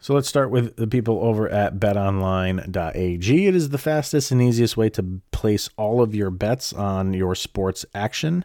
So 0.00 0.12
let's 0.14 0.28
start 0.28 0.50
with 0.50 0.76
the 0.76 0.86
people 0.86 1.18
over 1.20 1.48
at 1.48 1.78
betonline.ag. 1.78 3.46
It 3.46 3.54
is 3.54 3.70
the 3.70 3.78
fastest 3.78 4.32
and 4.32 4.42
easiest 4.42 4.76
way 4.76 4.90
to 4.90 5.20
place 5.30 5.70
all 5.76 6.02
of 6.02 6.14
your 6.14 6.30
bets 6.30 6.72
on 6.72 7.14
your 7.14 7.34
sports 7.34 7.86
action. 7.94 8.44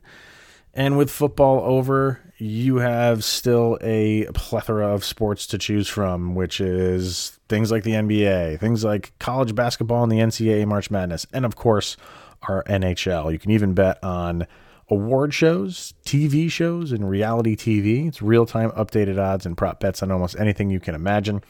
And 0.73 0.97
with 0.97 1.09
football 1.09 1.59
over, 1.61 2.21
you 2.37 2.77
have 2.77 3.23
still 3.23 3.77
a 3.81 4.25
plethora 4.33 4.87
of 4.87 5.03
sports 5.03 5.45
to 5.47 5.57
choose 5.57 5.87
from, 5.87 6.35
which 6.35 6.61
is 6.61 7.39
things 7.49 7.71
like 7.71 7.83
the 7.83 7.91
NBA, 7.91 8.59
things 8.59 8.85
like 8.85 9.11
college 9.19 9.53
basketball 9.55 10.03
and 10.03 10.11
the 10.11 10.19
NCAA 10.19 10.65
March 10.65 10.89
Madness, 10.89 11.25
and 11.33 11.45
of 11.45 11.55
course, 11.55 11.97
our 12.43 12.63
NHL. 12.63 13.31
You 13.31 13.39
can 13.39 13.51
even 13.51 13.73
bet 13.73 14.03
on 14.03 14.47
award 14.89 15.33
shows, 15.33 15.93
TV 16.05 16.49
shows, 16.49 16.91
and 16.91 17.09
reality 17.09 17.55
TV. 17.55 18.07
It's 18.07 18.21
real 18.21 18.45
time 18.45 18.71
updated 18.71 19.19
odds 19.19 19.45
and 19.45 19.55
prop 19.57 19.79
bets 19.79 20.01
on 20.01 20.11
almost 20.11 20.39
anything 20.39 20.69
you 20.69 20.79
can 20.79 20.95
imagine. 20.95 21.43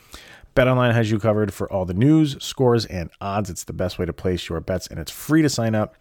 BetOnline 0.55 0.93
has 0.93 1.09
you 1.09 1.19
covered 1.19 1.53
for 1.53 1.71
all 1.71 1.85
the 1.85 1.93
news, 1.93 2.35
scores, 2.43 2.85
and 2.85 3.09
odds. 3.21 3.49
It's 3.49 3.63
the 3.63 3.71
best 3.73 3.97
way 3.97 4.05
to 4.05 4.11
place 4.13 4.49
your 4.49 4.59
bets, 4.59 4.87
and 4.87 4.99
it's 4.99 5.11
free 5.11 5.41
to 5.41 5.49
sign 5.49 5.75
up. 5.75 5.95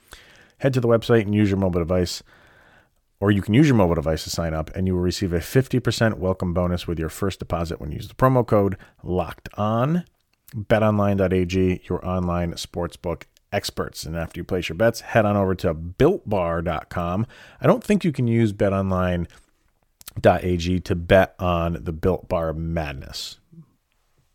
Head 0.58 0.74
to 0.74 0.80
the 0.80 0.88
website 0.88 1.22
and 1.22 1.34
use 1.34 1.48
your 1.48 1.58
mobile 1.58 1.80
device. 1.80 2.22
or 3.20 3.30
you 3.32 3.42
can 3.42 3.52
use 3.54 3.66
your 3.66 3.76
mobile 3.76 3.96
device 3.96 4.22
to 4.24 4.30
sign 4.30 4.54
up, 4.54 4.74
and 4.76 4.86
you 4.86 4.94
will 4.94 5.00
receive 5.00 5.32
a 5.32 5.38
50% 5.38 6.14
welcome 6.18 6.54
bonus 6.54 6.86
with 6.86 6.98
your 7.00 7.08
first 7.08 7.40
deposit 7.40 7.80
when 7.80 7.90
you 7.90 7.96
use 7.96 8.08
the 8.08 8.14
promo 8.14 8.46
code 8.46 8.76
locked 9.02 9.48
on. 9.54 10.04
BetOnline.ag, 10.54 11.82
your 11.88 12.04
online 12.06 12.52
sportsbook 12.52 13.24
experts. 13.52 14.04
And 14.04 14.16
after 14.16 14.40
you 14.40 14.44
place 14.44 14.68
your 14.68 14.76
bets, 14.76 15.00
head 15.00 15.24
on 15.24 15.36
over 15.36 15.54
to 15.56 15.74
builtbar.com. 15.74 17.26
I 17.60 17.66
don't 17.66 17.82
think 17.84 18.04
you 18.04 18.12
can 18.12 18.26
use 18.26 18.52
betonline.ag 18.52 19.28
to 20.80 20.94
bet 20.94 21.34
on 21.38 21.78
the 21.84 21.92
Built 21.92 22.28
Bar 22.28 22.52
madness, 22.52 23.38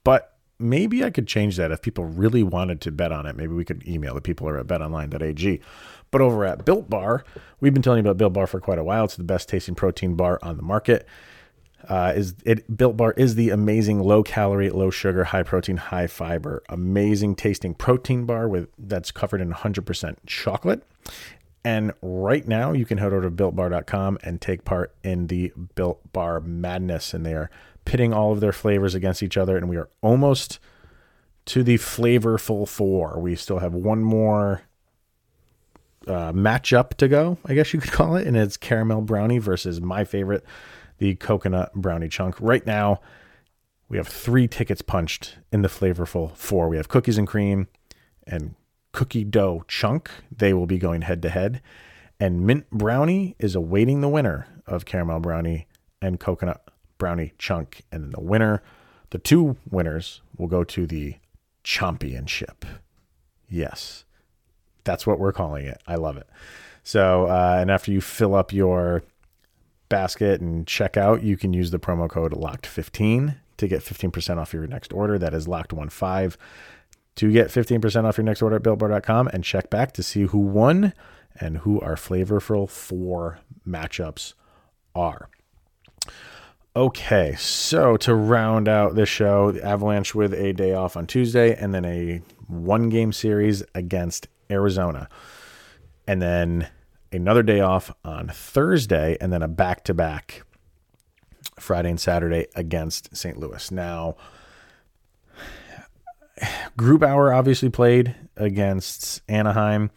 but 0.04 0.34
maybe 0.60 1.04
I 1.04 1.10
could 1.10 1.28
change 1.28 1.58
that 1.58 1.72
if 1.72 1.82
people 1.82 2.06
really 2.06 2.44
wanted 2.44 2.80
to 2.82 2.92
bet 2.92 3.12
on 3.12 3.26
it. 3.26 3.36
Maybe 3.36 3.54
we 3.54 3.66
could 3.66 3.88
email 3.88 4.14
the 4.16 4.22
people 4.22 4.48
who 4.48 4.54
are 4.54 4.60
at 4.60 4.68
betonline.ag. 4.68 5.62
But 6.12 6.22
over 6.22 6.46
at 6.46 6.64
Built 6.64 6.90
Bar, 6.90 7.24
we've 7.60 7.74
been 7.74 7.82
telling 7.82 7.98
you 7.98 8.10
about 8.10 8.18
Built 8.18 8.34
Bar 8.34 8.48
for 8.48 8.60
quite 8.60 8.78
a 8.78 8.84
while. 8.84 9.06
It's 9.06 9.16
the 9.16 9.24
best 9.24 9.50
tasting 9.50 9.76
protein 9.76 10.16
bar 10.16 10.40
on 10.42 10.58
the 10.58 10.64
market. 10.64 11.08
Uh, 11.88 12.14
is 12.16 12.36
it 12.46 12.76
Built 12.76 12.96
Bar 12.96 13.14
is 13.18 13.36
the 13.36 13.50
amazing 13.50 14.00
low 14.00 14.24
calorie, 14.24 14.70
low 14.70 14.90
sugar, 14.90 15.26
high 15.26 15.44
protein, 15.44 15.78
high 15.78 16.08
fiber, 16.08 16.64
amazing 16.70 17.36
tasting 17.36 17.74
protein 17.74 18.26
bar 18.26 18.48
with 18.48 18.70
that's 18.78 19.12
covered 19.12 19.42
in 19.42 19.52
100% 19.52 20.16
chocolate. 20.26 20.84
And 21.66 21.94
right 22.02 22.48
now, 22.48 22.74
you 22.74 22.86
can 22.86 22.98
head 22.98 23.14
over 23.14 23.22
to 23.22 23.32
builtbar.com 23.32 24.20
and 24.24 24.42
take 24.42 24.66
part 24.66 24.94
in 25.04 25.28
the 25.28 25.54
Built 25.76 26.12
Bar 26.12 26.42
madness. 26.42 27.14
And 27.14 27.26
they 27.26 27.34
are 27.34 27.50
pitting 27.86 28.14
all 28.14 28.34
of 28.34 28.42
their 28.42 28.52
flavors 28.52 28.96
against 28.96 29.24
each 29.24 29.38
other. 29.38 29.58
And 29.58 29.70
we 29.70 29.78
are 29.78 29.90
almost 30.02 30.60
to 31.46 31.64
the 31.64 31.76
flavorful 31.76 32.68
four. 32.68 33.20
We 33.20 33.36
still 33.36 33.60
have 33.60 33.74
one 33.74 34.04
more 34.04 34.64
uh, 36.08 36.34
matchup 36.34 36.96
to 36.96 37.08
go, 37.08 37.38
I 37.46 37.54
guess 37.54 37.74
you 37.74 37.80
could 37.80 37.92
call 37.94 38.16
it, 38.16 38.28
and 38.28 38.36
it's 38.36 38.58
caramel 38.58 39.02
brownie 39.02 39.40
versus 39.40 39.82
my 39.82 40.04
favorite, 40.04 40.44
the 41.04 41.16
coconut 41.16 41.74
brownie 41.76 42.08
chunk. 42.08 42.40
Right 42.40 42.66
now, 42.66 43.02
we 43.90 43.98
have 43.98 44.08
three 44.08 44.48
tickets 44.48 44.82
punched 44.82 45.36
in 45.52 45.62
the 45.62 45.68
flavorful 45.68 46.34
four. 46.38 46.70
We 46.70 46.78
have 46.78 46.88
cookies 46.88 47.18
and 47.18 47.28
cream 47.28 47.68
and 48.26 48.56
cookie 48.94 49.26
dough 49.26 49.66
chunk. 49.68 50.10
They 50.32 50.54
will 50.54 50.66
be 50.66 50.78
going 50.78 51.02
head 51.02 51.22
to 51.24 51.30
head. 51.30 51.62
And 52.22 52.48
mint 52.48 52.70
brownie 52.72 53.36
is 53.38 53.54
awaiting 53.54 54.00
the 54.00 54.08
winner 54.08 54.48
of 54.66 54.86
caramel 54.86 55.20
brownie 55.20 55.68
and 56.02 56.22
coconut 56.22 56.70
brownie 56.98 57.34
chunk. 57.38 57.82
And 57.92 58.06
then 58.06 58.12
the 58.12 58.22
winner, 58.22 58.64
the 59.10 59.18
two 59.18 59.58
winners, 59.70 60.22
will 60.38 60.48
go 60.48 60.64
to 60.64 60.88
the 60.88 61.16
championship. 61.64 62.64
Yes. 63.50 64.06
That's 64.86 65.06
what 65.06 65.20
we're 65.20 65.34
calling 65.34 65.66
it. 65.66 65.82
I 65.86 65.96
love 65.96 66.16
it. 66.16 66.30
So, 66.82 67.26
uh, 67.26 67.58
and 67.60 67.70
after 67.70 67.92
you 67.92 68.00
fill 68.00 68.36
up 68.36 68.54
your 68.54 69.04
basket 69.94 70.42
and 70.42 70.66
check 70.66 70.98
out, 70.98 71.22
you 71.22 71.38
can 71.38 71.54
use 71.54 71.70
the 71.70 71.78
promo 71.78 72.10
code 72.10 72.32
LOCKED15 72.32 73.36
to 73.58 73.68
get 73.68 73.82
15% 73.82 74.38
off 74.38 74.52
your 74.52 74.66
next 74.66 74.92
order. 74.92 75.20
That 75.20 75.36
is 75.36 75.46
LOCKED15 75.46 76.36
to 77.16 77.32
get 77.32 77.50
15% 77.50 78.04
off 78.04 78.18
your 78.18 78.24
next 78.24 78.42
order 78.42 78.56
at 78.56 78.64
builtbar.com 78.64 79.28
and 79.28 79.44
check 79.44 79.70
back 79.70 79.92
to 79.92 80.02
see 80.02 80.24
who 80.24 80.40
won 80.40 80.94
and 81.40 81.60
who 81.60 81.80
our 81.82 81.94
flavorful 81.94 82.68
four 82.68 83.38
matchups 83.68 84.34
are. 84.96 85.30
Okay, 86.76 87.36
so 87.38 87.96
to 87.98 88.16
round 88.16 88.68
out 88.68 88.96
this 88.96 89.10
show, 89.10 89.52
the 89.52 89.64
Avalanche 89.64 90.16
with 90.16 90.34
a 90.34 90.54
day 90.54 90.74
off 90.74 90.98
on 90.98 91.06
Tuesday 91.06 91.56
and 91.56 91.72
then 91.72 91.86
a 91.86 92.24
one 92.48 92.90
game 92.90 93.14
series 93.14 93.62
against 93.76 94.28
Arizona. 94.50 95.08
And 96.08 96.20
then 96.20 96.68
another 97.14 97.44
day 97.44 97.60
off 97.60 97.92
on 98.04 98.28
Thursday, 98.30 99.18
and 99.22 99.32
then 99.32 99.42
a 99.42 99.48
back 99.48 99.84
to 99.86 99.94
back 99.94 100.44
Friday 101.60 101.90
and 101.90 102.00
Saturday 102.00 102.48
against 102.56 103.16
St. 103.16 103.38
Louis. 103.38 103.72
Now, 103.72 104.16
Grubauer 106.78 107.36
obviously 107.36 107.70
played 107.70 108.16
against 108.36 109.22
Anaheim. 109.30 109.92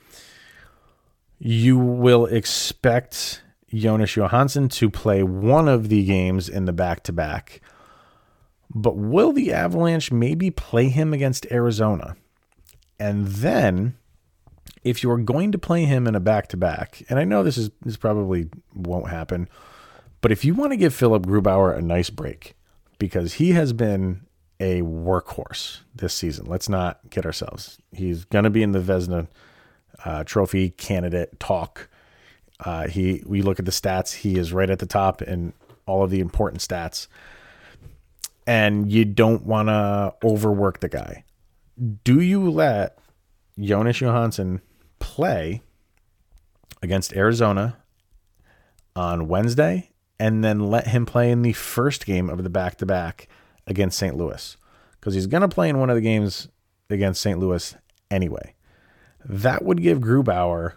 You 1.39 1.79
will 1.79 2.27
expect 2.27 3.43
Jonas 3.73 4.17
Johansson 4.17 4.69
to 4.71 4.91
play 4.91 5.23
one 5.23 5.69
of 5.69 5.89
the 5.89 6.05
games 6.05 6.49
in 6.49 6.65
the 6.65 6.73
back 6.73 7.03
to 7.05 7.13
back. 7.13 7.61
But 8.75 8.97
will 8.97 9.33
the 9.33 9.53
Avalanche 9.53 10.11
maybe 10.13 10.51
play 10.51 10.89
him 10.89 11.13
against 11.13 11.47
Arizona? 11.51 12.17
And 12.99 13.27
then 13.27 13.97
if 14.87 15.03
you 15.03 15.11
are 15.11 15.19
going 15.19 15.51
to 15.53 15.59
play 15.59 15.85
him 15.85 16.07
in 16.07 16.15
a 16.15 16.21
back 16.21 16.47
to 16.49 16.57
back, 16.57 17.03
and 17.09 17.19
I 17.19 17.25
know 17.25 17.43
this 17.43 17.59
is 17.59 17.71
this 17.83 17.97
probably 17.97 18.49
won't 18.73 19.09
happen, 19.09 19.49
but 20.21 20.31
if 20.31 20.45
you 20.45 20.55
want 20.55 20.73
to 20.73 20.77
give 20.77 20.95
Philipp 20.95 21.25
Grubauer 21.25 21.77
a 21.77 21.83
nice 21.83 22.09
break, 22.09 22.55
because 22.99 23.35
he 23.35 23.53
has 23.53 23.73
been 23.73 24.23
a 24.61 24.81
workhorse 24.83 25.81
this 25.95 26.15
season. 26.15 26.47
Let's 26.47 26.69
not 26.69 27.01
kid 27.11 27.27
ourselves. 27.27 27.79
He's 27.93 28.25
going 28.25 28.45
to 28.45 28.51
be 28.51 28.63
in 28.63 28.73
the 28.73 28.79
Vezina 28.79 29.29
uh, 30.05 30.25
Trophy 30.25 30.71
candidate 30.71 31.39
talk. 31.39 31.89
Uh, 32.61 32.89
he, 32.89 33.23
we 33.27 33.43
look 33.43 33.59
at 33.59 33.67
the 33.67 33.71
stats. 33.71 34.15
He 34.15 34.39
is 34.39 34.53
right 34.53 34.71
at 34.71 34.79
the 34.79 34.87
top 34.87 35.21
in 35.21 35.53
all 35.85 36.03
of 36.03 36.11
the 36.11 36.21
important 36.21 36.63
stats, 36.63 37.07
and 38.47 38.91
you 38.91 39.05
don't 39.05 39.45
want 39.45 39.69
to 39.69 40.15
overwork 40.25 40.81
the 40.81 40.89
guy. 40.89 41.25
Do 42.05 42.21
you 42.21 42.51
let 42.51 42.99
Jonas 43.59 44.01
Johansson 44.01 44.63
play 45.17 45.63
against 46.83 47.15
Arizona 47.15 47.79
on 48.95 49.29
Wednesday 49.29 49.89
and 50.21 50.45
then 50.45 50.59
let 50.71 50.89
him 50.89 51.07
play 51.07 51.31
in 51.31 51.41
the 51.41 51.55
first 51.55 52.05
game 52.05 52.29
of 52.29 52.43
the 52.43 52.51
back 52.51 52.77
to 52.77 52.85
back 52.85 53.27
against 53.67 53.97
St. 53.97 54.15
Louis 54.15 54.59
because 55.01 55.15
he's 55.15 55.27
going 55.27 55.41
to 55.41 55.49
play 55.49 55.71
in 55.71 55.79
one 55.79 55.89
of 55.89 55.97
the 55.97 56.03
games 56.03 56.49
against 56.91 57.23
St. 57.23 57.39
Louis 57.39 57.75
anyway. 58.11 58.55
That 59.25 59.65
would 59.65 59.81
give 59.81 60.01
Grubauer 60.01 60.75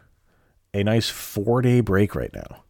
a 0.74 0.86
nice 0.86 1.10
four 1.10 1.62
day 1.62 1.82
break 1.82 2.16
right 2.16 2.34
now. 2.34 2.64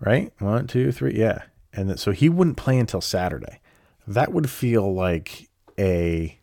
Right? 0.00 0.32
One, 0.40 0.66
two, 0.66 0.90
three. 0.90 1.14
Yeah. 1.14 1.42
And 1.72 1.96
so 1.98 2.10
he 2.10 2.28
wouldn't 2.28 2.56
play 2.56 2.76
until 2.76 3.00
Saturday. 3.00 3.60
That 4.04 4.32
would 4.32 4.50
feel 4.50 4.92
like 4.92 5.48
a 5.78 6.37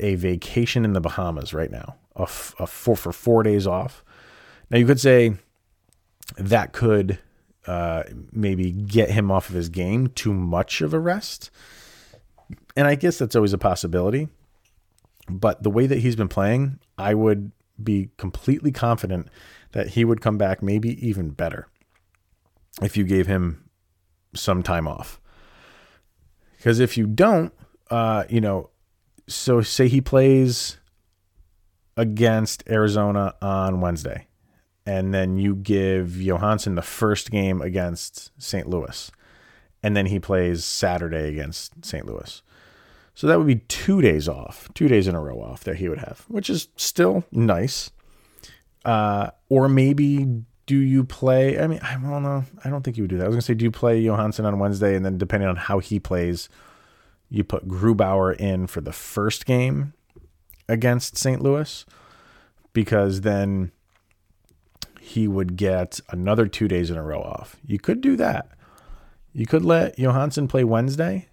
a 0.00 0.14
vacation 0.14 0.84
in 0.84 0.92
the 0.92 1.00
Bahamas 1.00 1.52
right 1.54 1.70
now, 1.70 1.96
a, 2.16 2.22
f- 2.22 2.54
a 2.58 2.66
four 2.66 2.96
for 2.96 3.12
four 3.12 3.42
days 3.42 3.66
off. 3.66 4.04
Now 4.70 4.78
you 4.78 4.86
could 4.86 5.00
say 5.00 5.34
that 6.36 6.72
could 6.72 7.18
uh, 7.66 8.04
maybe 8.32 8.70
get 8.70 9.10
him 9.10 9.30
off 9.30 9.48
of 9.48 9.54
his 9.54 9.68
game 9.68 10.08
too 10.08 10.32
much 10.32 10.80
of 10.80 10.94
a 10.94 10.98
rest, 10.98 11.50
and 12.76 12.86
I 12.86 12.94
guess 12.94 13.18
that's 13.18 13.36
always 13.36 13.52
a 13.52 13.58
possibility. 13.58 14.28
But 15.28 15.62
the 15.62 15.70
way 15.70 15.86
that 15.86 15.98
he's 15.98 16.16
been 16.16 16.28
playing, 16.28 16.80
I 16.98 17.14
would 17.14 17.52
be 17.82 18.10
completely 18.16 18.72
confident 18.72 19.28
that 19.72 19.88
he 19.88 20.04
would 20.04 20.20
come 20.20 20.38
back 20.38 20.62
maybe 20.62 21.06
even 21.06 21.30
better 21.30 21.68
if 22.82 22.96
you 22.96 23.04
gave 23.04 23.26
him 23.26 23.70
some 24.34 24.62
time 24.62 24.88
off. 24.88 25.20
Because 26.56 26.80
if 26.80 26.96
you 26.96 27.06
don't, 27.06 27.52
uh, 27.90 28.24
you 28.28 28.40
know, 28.40 28.70
so 29.30 29.60
say 29.60 29.88
he 29.88 30.00
plays 30.00 30.78
against 31.96 32.62
Arizona 32.68 33.34
on 33.40 33.80
Wednesday, 33.80 34.26
and 34.86 35.14
then 35.14 35.38
you 35.38 35.54
give 35.54 36.20
Johansson 36.20 36.74
the 36.74 36.82
first 36.82 37.30
game 37.30 37.60
against 37.62 38.30
St. 38.42 38.68
Louis, 38.68 39.10
and 39.82 39.96
then 39.96 40.06
he 40.06 40.18
plays 40.18 40.64
Saturday 40.64 41.28
against 41.28 41.84
St. 41.84 42.06
Louis. 42.06 42.42
So 43.14 43.26
that 43.26 43.38
would 43.38 43.46
be 43.46 43.56
two 43.56 44.00
days 44.00 44.28
off, 44.28 44.68
two 44.74 44.88
days 44.88 45.06
in 45.06 45.14
a 45.14 45.20
row 45.20 45.40
off 45.40 45.64
that 45.64 45.76
he 45.76 45.88
would 45.88 45.98
have, 45.98 46.24
which 46.28 46.48
is 46.48 46.68
still 46.76 47.24
nice. 47.30 47.90
Uh, 48.84 49.30
or 49.48 49.68
maybe 49.68 50.44
do 50.64 50.78
you 50.78 51.04
play? 51.04 51.60
I 51.60 51.66
mean, 51.66 51.80
I 51.82 51.94
don't 51.94 52.22
know. 52.22 52.44
I 52.64 52.70
don't 52.70 52.82
think 52.82 52.96
you 52.96 53.02
would 53.02 53.10
do 53.10 53.18
that. 53.18 53.24
I 53.24 53.26
was 53.26 53.34
gonna 53.34 53.42
say, 53.42 53.54
do 53.54 53.64
you 53.64 53.70
play 53.70 54.00
Johansson 54.00 54.46
on 54.46 54.58
Wednesday, 54.58 54.96
and 54.96 55.04
then 55.04 55.18
depending 55.18 55.48
on 55.48 55.56
how 55.56 55.80
he 55.80 56.00
plays, 56.00 56.48
you 57.30 57.44
put 57.44 57.68
Grubauer 57.68 58.36
in 58.36 58.66
for 58.66 58.80
the 58.80 58.92
first 58.92 59.46
game 59.46 59.94
against 60.68 61.16
St. 61.16 61.40
Louis 61.40 61.86
because 62.72 63.22
then 63.22 63.72
he 65.00 65.26
would 65.26 65.56
get 65.56 66.00
another 66.10 66.46
two 66.46 66.68
days 66.68 66.90
in 66.90 66.96
a 66.96 67.02
row 67.02 67.20
off. 67.20 67.56
You 67.64 67.78
could 67.78 68.00
do 68.00 68.16
that. 68.16 68.50
You 69.32 69.46
could 69.46 69.64
let 69.64 69.98
Johansson 69.98 70.48
play 70.48 70.64
Wednesday 70.64 71.28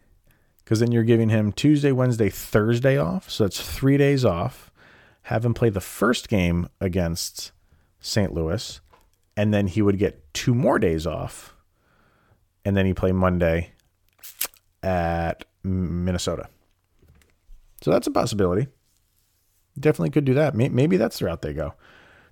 because 0.64 0.80
then 0.80 0.92
you're 0.92 1.04
giving 1.04 1.30
him 1.30 1.52
Tuesday, 1.52 1.92
Wednesday, 1.92 2.30
Thursday 2.30 2.98
off. 2.98 3.30
So 3.30 3.46
that's 3.46 3.62
three 3.62 3.98
days 3.98 4.24
off. 4.24 4.72
Have 5.24 5.44
him 5.44 5.54
play 5.54 5.70
the 5.70 5.82
first 5.82 6.30
game 6.30 6.70
against 6.80 7.52
St. 8.00 8.34
Louis, 8.34 8.80
and 9.36 9.54
then 9.54 9.68
he 9.68 9.82
would 9.82 9.98
get 9.98 10.34
two 10.34 10.54
more 10.54 10.80
days 10.80 11.06
off. 11.06 11.56
And 12.64 12.78
then 12.78 12.86
he 12.86 12.94
play 12.94 13.12
Monday 13.12 13.72
at 14.84 15.46
Minnesota. 15.68 16.50
So 17.82 17.92
that's 17.92 18.08
a 18.08 18.12
possibility. 18.12 18.68
Definitely 19.80 20.10
could 20.10 20.26
do 20.26 20.34
that. 20.34 20.56
Maybe 20.56 20.98
that's 20.98 21.20
the 21.20 21.26
route 21.26 21.42
they 21.42 21.54
go. 21.54 21.74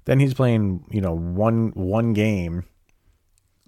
Then 0.05 0.19
he's 0.19 0.33
playing, 0.33 0.85
you 0.89 1.01
know, 1.01 1.15
one 1.15 1.69
one 1.75 2.13
game. 2.13 2.63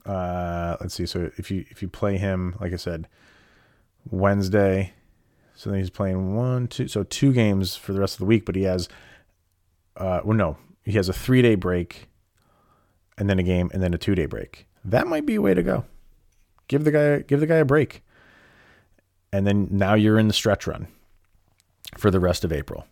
Uh, 0.06 0.78
let's 0.80 0.94
see. 0.96 1.06
So 1.06 1.32
if 1.38 1.52
you 1.52 1.66
if 1.70 1.82
you 1.82 1.88
play 1.88 2.18
him, 2.18 2.56
like 2.60 2.74
I 2.74 2.78
said, 2.78 3.08
Wednesday, 4.10 4.94
so 5.56 5.70
then 5.70 5.80
he's 5.80 5.90
playing 5.90 6.36
one, 6.36 6.68
two, 6.68 6.88
so 6.88 7.04
two 7.04 7.34
games 7.34 7.76
for 7.76 7.94
the 7.94 8.00
rest 8.00 8.16
of 8.16 8.20
the 8.20 8.26
week. 8.26 8.46
But 8.46 8.56
he 8.56 8.64
has, 8.64 8.88
uh, 9.98 10.22
well, 10.24 10.38
no, 10.38 10.58
he 10.86 10.94
has 10.94 11.10
a 11.10 11.14
three 11.14 11.42
day 11.42 11.56
break, 11.56 12.08
and 13.18 13.30
then 13.30 13.40
a 13.40 13.44
game, 13.44 13.70
and 13.74 13.82
then 13.82 13.94
a 13.94 13.98
two 13.98 14.16
day 14.16 14.28
break. 14.28 14.68
That 14.86 15.08
might 15.08 15.26
be 15.26 15.36
a 15.36 15.42
way 15.42 15.54
to 15.54 15.64
go. 15.64 15.86
Give 16.68 16.84
the 16.84 16.92
guy 16.92 17.20
give 17.20 17.40
the 17.40 17.48
guy 17.48 17.56
a 17.56 17.66
break, 17.66 18.04
and 19.32 19.46
then 19.46 19.68
now 19.72 19.94
you're 19.94 20.20
in 20.20 20.28
the 20.28 20.34
stretch 20.34 20.68
run 20.68 20.88
for 21.98 22.12
the 22.12 22.20
rest 22.20 22.44
of 22.44 22.52
April. 22.52 22.86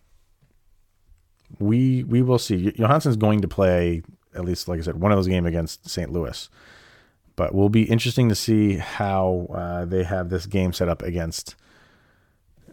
We 1.58 2.02
we 2.04 2.22
will 2.22 2.38
see. 2.38 2.72
Johansson's 2.72 3.16
going 3.16 3.40
to 3.40 3.48
play 3.48 4.02
at 4.34 4.44
least, 4.44 4.68
like 4.68 4.78
I 4.78 4.82
said, 4.82 5.00
one 5.00 5.12
of 5.12 5.18
those 5.18 5.28
games 5.28 5.46
against 5.46 5.88
St. 5.88 6.12
Louis. 6.12 6.48
But 7.36 7.54
will 7.54 7.68
be 7.68 7.82
interesting 7.82 8.28
to 8.30 8.34
see 8.34 8.76
how 8.76 9.46
uh, 9.54 9.84
they 9.84 10.04
have 10.04 10.30
this 10.30 10.46
game 10.46 10.72
set 10.72 10.88
up 10.88 11.02
against 11.02 11.54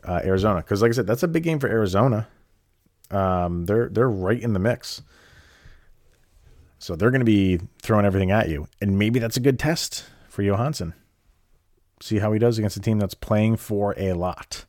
uh, 0.05 0.21
Arizona, 0.23 0.61
because 0.61 0.81
like 0.81 0.89
I 0.89 0.93
said, 0.93 1.07
that's 1.07 1.23
a 1.23 1.27
big 1.27 1.43
game 1.43 1.59
for 1.59 1.67
Arizona. 1.67 2.27
Um, 3.11 3.65
they're 3.65 3.89
they're 3.89 4.09
right 4.09 4.39
in 4.39 4.53
the 4.53 4.59
mix, 4.59 5.01
so 6.79 6.95
they're 6.95 7.11
going 7.11 7.19
to 7.19 7.25
be 7.25 7.59
throwing 7.81 8.05
everything 8.05 8.31
at 8.31 8.49
you, 8.49 8.67
and 8.81 8.97
maybe 8.97 9.19
that's 9.19 9.37
a 9.37 9.41
good 9.41 9.59
test 9.59 10.05
for 10.29 10.43
Johansson. 10.43 10.93
See 12.03 12.19
how 12.19 12.33
he 12.33 12.39
does 12.39 12.57
against 12.57 12.75
a 12.75 12.81
team 12.81 12.99
that's 12.99 13.13
playing 13.13 13.55
for 13.55 13.95
a 13.97 14.11
lot. 14.11 14.65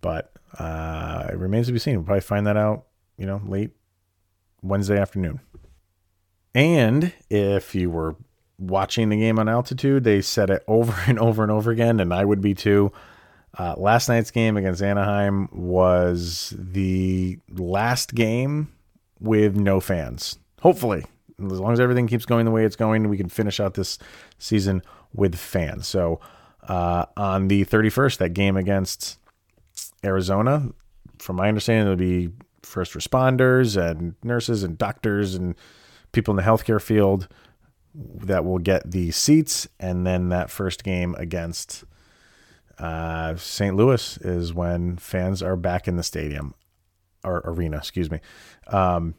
But 0.00 0.32
uh, 0.58 1.26
it 1.30 1.36
remains 1.36 1.66
to 1.66 1.74
be 1.74 1.78
seen. 1.78 1.96
We'll 1.96 2.04
probably 2.04 2.22
find 2.22 2.46
that 2.46 2.56
out, 2.56 2.86
you 3.18 3.26
know, 3.26 3.42
late 3.44 3.72
Wednesday 4.62 4.98
afternoon. 4.98 5.40
And 6.54 7.12
if 7.28 7.74
you 7.74 7.90
were 7.90 8.16
watching 8.58 9.10
the 9.10 9.18
game 9.18 9.38
on 9.38 9.46
altitude, 9.46 10.04
they 10.04 10.22
said 10.22 10.48
it 10.48 10.64
over 10.68 10.94
and 11.06 11.18
over 11.18 11.42
and 11.42 11.52
over 11.52 11.70
again, 11.70 12.00
and 12.00 12.14
I 12.14 12.24
would 12.24 12.40
be 12.40 12.54
too. 12.54 12.92
Uh, 13.58 13.74
last 13.76 14.08
night's 14.08 14.30
game 14.30 14.56
against 14.56 14.80
Anaheim 14.80 15.50
was 15.52 16.54
the 16.56 17.38
last 17.58 18.14
game 18.14 18.72
with 19.20 19.54
no 19.54 19.80
fans. 19.80 20.38
Hopefully, 20.62 21.04
as 21.44 21.60
long 21.60 21.74
as 21.74 21.80
everything 21.80 22.06
keeps 22.06 22.24
going 22.24 22.46
the 22.46 22.50
way 22.50 22.64
it's 22.64 22.74
going, 22.74 23.10
we 23.10 23.18
can 23.18 23.28
finish 23.28 23.60
out 23.60 23.74
this 23.74 23.98
season 24.38 24.80
with 25.12 25.36
fans. 25.36 25.86
So, 25.86 26.20
uh, 26.68 27.06
on 27.16 27.48
the 27.48 27.64
31st, 27.64 28.18
that 28.18 28.34
game 28.34 28.56
against 28.56 29.18
Arizona, 30.04 30.70
from 31.18 31.36
my 31.36 31.48
understanding, 31.48 31.86
it'll 31.86 31.96
be 31.96 32.30
first 32.62 32.92
responders 32.92 33.80
and 33.80 34.14
nurses 34.22 34.62
and 34.62 34.76
doctors 34.76 35.34
and 35.34 35.54
people 36.12 36.32
in 36.32 36.36
the 36.36 36.42
healthcare 36.42 36.80
field 36.80 37.28
that 37.94 38.44
will 38.44 38.58
get 38.58 38.90
the 38.90 39.10
seats. 39.10 39.66
And 39.80 40.06
then 40.06 40.28
that 40.28 40.50
first 40.50 40.84
game 40.84 41.14
against 41.18 41.84
uh, 42.78 43.36
St. 43.36 43.74
Louis 43.74 44.18
is 44.18 44.52
when 44.52 44.96
fans 44.96 45.42
are 45.42 45.56
back 45.56 45.88
in 45.88 45.96
the 45.96 46.02
stadium 46.02 46.54
or 47.24 47.42
arena, 47.44 47.78
excuse 47.78 48.10
me. 48.10 48.20
Um, 48.68 49.14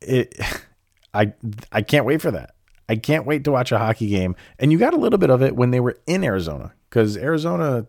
it, 0.00 0.38
I, 1.14 1.34
I 1.70 1.82
can't 1.82 2.06
wait 2.06 2.22
for 2.22 2.30
that. 2.30 2.54
I 2.88 2.96
can't 2.96 3.26
wait 3.26 3.44
to 3.44 3.52
watch 3.52 3.72
a 3.72 3.78
hockey 3.78 4.08
game. 4.08 4.36
And 4.58 4.72
you 4.72 4.78
got 4.78 4.94
a 4.94 4.98
little 4.98 5.18
bit 5.18 5.30
of 5.30 5.42
it 5.42 5.56
when 5.56 5.70
they 5.70 5.80
were 5.80 5.96
in 6.06 6.24
Arizona 6.24 6.74
because 6.88 7.16
Arizona 7.16 7.86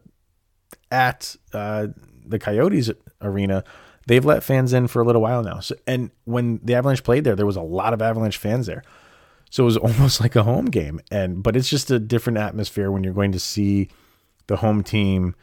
at 0.92 1.36
uh, 1.54 1.88
the 2.26 2.40
Coyotes 2.40 2.92
arena, 3.22 3.64
they've 4.08 4.24
let 4.24 4.44
fans 4.44 4.74
in 4.74 4.88
for 4.88 5.02
a 5.02 5.06
little 5.06 5.22
while 5.22 5.44
now. 5.44 5.60
So, 5.60 5.76
and 5.88 6.12
when 6.26 6.60
the 6.64 6.76
Avalanche 6.76 7.04
played 7.04 7.24
there, 7.24 7.36
there 7.36 7.46
was 7.46 7.56
a 7.56 7.62
lot 7.62 7.94
of 7.94 8.02
Avalanche 8.02 8.38
fans 8.38 8.68
there. 8.68 8.84
So 9.50 9.64
it 9.64 9.66
was 9.66 9.78
almost 9.78 10.22
like 10.22 10.36
a 10.36 10.44
home 10.44 10.66
game. 10.66 11.00
And 11.12 11.44
but 11.44 11.56
it's 11.56 11.70
just 11.70 11.92
a 11.92 12.00
different 12.00 12.38
atmosphere 12.38 12.92
when 12.92 13.04
you're 13.04 13.14
going 13.14 13.32
to 13.34 13.40
see 13.40 13.90
the 14.48 14.58
home 14.58 14.84
team 14.84 15.36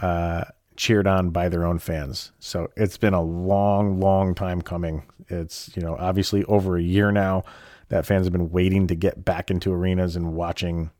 uh, 0.00 0.44
cheered 0.76 1.06
on 1.06 1.30
by 1.30 1.48
their 1.48 1.64
own 1.64 1.78
fans. 1.78 2.32
So 2.38 2.70
it's 2.76 2.96
been 2.96 3.14
a 3.14 3.22
long, 3.22 4.00
long 4.00 4.34
time 4.34 4.62
coming. 4.62 5.04
It's 5.28 5.70
you 5.76 5.82
know 5.82 5.96
obviously 5.98 6.44
over 6.44 6.76
a 6.76 6.82
year 6.82 7.10
now 7.12 7.44
that 7.88 8.06
fans 8.06 8.26
have 8.26 8.32
been 8.32 8.50
waiting 8.50 8.86
to 8.88 8.94
get 8.94 9.24
back 9.24 9.50
into 9.50 9.72
arenas 9.72 10.16
and 10.16 10.34
watching 10.34 10.90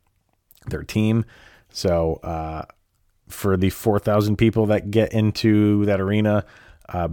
their 0.66 0.82
team. 0.82 1.24
So 1.68 2.20
uh, 2.22 2.64
for 3.28 3.56
the 3.56 3.70
4,000 3.70 4.36
people 4.36 4.66
that 4.66 4.90
get 4.90 5.12
into 5.12 5.84
that 5.86 6.00
arena, 6.00 6.44
uh, 6.88 7.08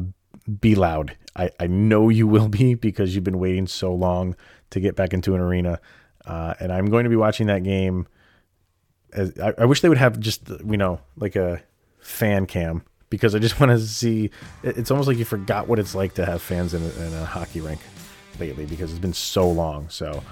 be 0.60 0.76
loud. 0.76 1.16
I, 1.36 1.50
I 1.60 1.68
know 1.68 2.10
you 2.10 2.28
will 2.28 2.50
be 2.50 2.76
because 2.76 3.16
you've 3.16 3.24
been 3.24 3.40
waiting 3.40 3.68
so 3.68 3.94
long 3.94 4.36
to 4.70 4.80
get 4.80 4.96
back 4.96 5.14
into 5.14 5.36
an 5.36 5.42
arena. 5.42 5.80
Uh, 6.26 6.54
and 6.60 6.72
I'm 6.72 6.86
going 6.88 7.04
to 7.04 7.10
be 7.10 7.16
watching 7.16 7.48
that 7.48 7.64
game. 7.64 8.08
As, 9.12 9.38
I, 9.40 9.54
I 9.60 9.66
wish 9.66 9.82
they 9.82 9.90
would 9.90 9.98
have 9.98 10.20
just, 10.20 10.50
you 10.50 10.78
know, 10.78 11.00
like 11.16 11.36
a 11.36 11.62
fan 12.04 12.46
cam 12.46 12.84
because 13.10 13.36
I 13.36 13.40
just 13.40 13.60
want 13.60 13.72
to 13.72 13.80
see. 13.80 14.30
It's 14.64 14.92
almost 14.92 15.08
like 15.08 15.18
you 15.18 15.26
forgot 15.26 15.68
what 15.68 15.80
it's 15.80 15.96
like 15.96 16.14
to 16.16 16.26
have 16.26 16.42
fans 16.42 16.74
in 16.74 16.84
a, 16.84 17.06
in 17.06 17.14
a 17.14 17.26
hockey 17.26 17.62
rink 17.62 17.80
lately 18.40 18.66
because 18.66 18.92
it's 18.92 19.00
been 19.00 19.14
so 19.14 19.50
long. 19.50 19.90
So 19.90 20.24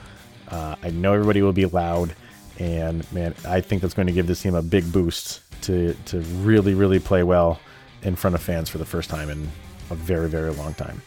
uh, 0.48 0.76
I 0.82 0.90
know 0.90 1.14
everybody 1.14 1.42
will 1.42 1.54
be 1.54 1.66
loud. 1.66 2.14
And 2.60 3.10
man, 3.12 3.34
I 3.48 3.62
think 3.62 3.82
that's 3.82 3.94
going 3.94 4.08
to 4.08 4.14
give 4.14 4.28
this 4.28 4.42
team 4.42 4.56
a 4.56 4.62
big 4.62 4.92
boost 4.92 5.42
to 5.64 5.94
to 6.06 6.20
really 6.42 6.74
really 6.74 7.00
play 7.00 7.24
well 7.24 7.60
in 8.04 8.16
front 8.16 8.36
of 8.36 8.42
fans 8.42 8.68
for 8.70 8.80
the 8.80 8.86
first 8.86 9.10
time 9.10 9.30
in 9.30 9.50
a 9.90 9.96
very 9.96 10.30
very 10.30 10.52
long 10.52 10.74
time. 10.74 11.02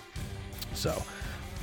So 0.75 1.03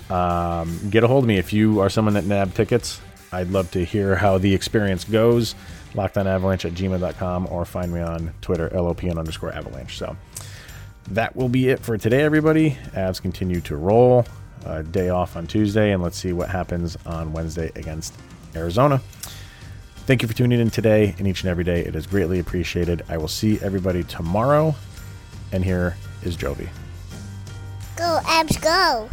um, 0.10 0.78
get 0.90 1.04
a 1.04 1.08
hold 1.08 1.24
of 1.24 1.28
me 1.28 1.38
if 1.38 1.54
you 1.54 1.80
are 1.80 1.90
someone 1.90 2.14
that 2.14 2.26
nabbed 2.26 2.56
tickets. 2.56 3.02
I'd 3.32 3.50
love 3.50 3.72
to 3.72 3.86
hear 3.86 4.16
how 4.16 4.38
the 4.38 4.54
experience 4.54 5.06
goes. 5.06 5.56
LockedOnAvalanche 5.94 6.66
at 6.66 6.74
gmail.com 6.74 7.48
or 7.52 7.66
find 7.66 7.94
me 7.94 8.02
on 8.02 8.34
Twitter, 8.42 8.70
LOPN 8.70 9.18
underscore 9.18 9.52
avalanche. 9.54 9.98
So 9.98 10.16
that 11.10 11.36
will 11.36 11.50
be 11.50 11.70
it 11.70 11.80
for 11.80 11.98
today, 11.98 12.22
everybody. 12.22 12.78
Avs 12.94 13.22
continue 13.22 13.62
to 13.62 13.76
roll. 13.76 14.26
Day 14.92 15.10
off 15.10 15.36
on 15.36 15.48
Tuesday, 15.48 15.92
and 15.92 16.04
let's 16.04 16.18
see 16.18 16.34
what 16.34 16.48
happens 16.48 16.96
on 17.06 17.34
Wednesday 17.34 17.72
against 17.76 18.14
Arizona. 18.56 19.02
Thank 20.06 20.22
you 20.22 20.28
for 20.28 20.36
tuning 20.36 20.60
in 20.60 20.70
today 20.70 21.16
and 21.18 21.28
each 21.28 21.42
and 21.42 21.50
every 21.50 21.64
day. 21.64 21.82
It 21.82 21.96
is 21.96 22.06
greatly 22.06 22.40
appreciated. 22.40 23.04
I 23.10 23.18
will 23.18 23.28
see 23.28 23.60
everybody 23.62 24.04
tomorrow. 24.04 24.76
And 25.52 25.66
here 25.66 25.98
is 26.24 26.38
Jovi. 26.38 26.70
Go, 27.96 28.20
Avs, 28.24 28.62
go. 28.62 29.10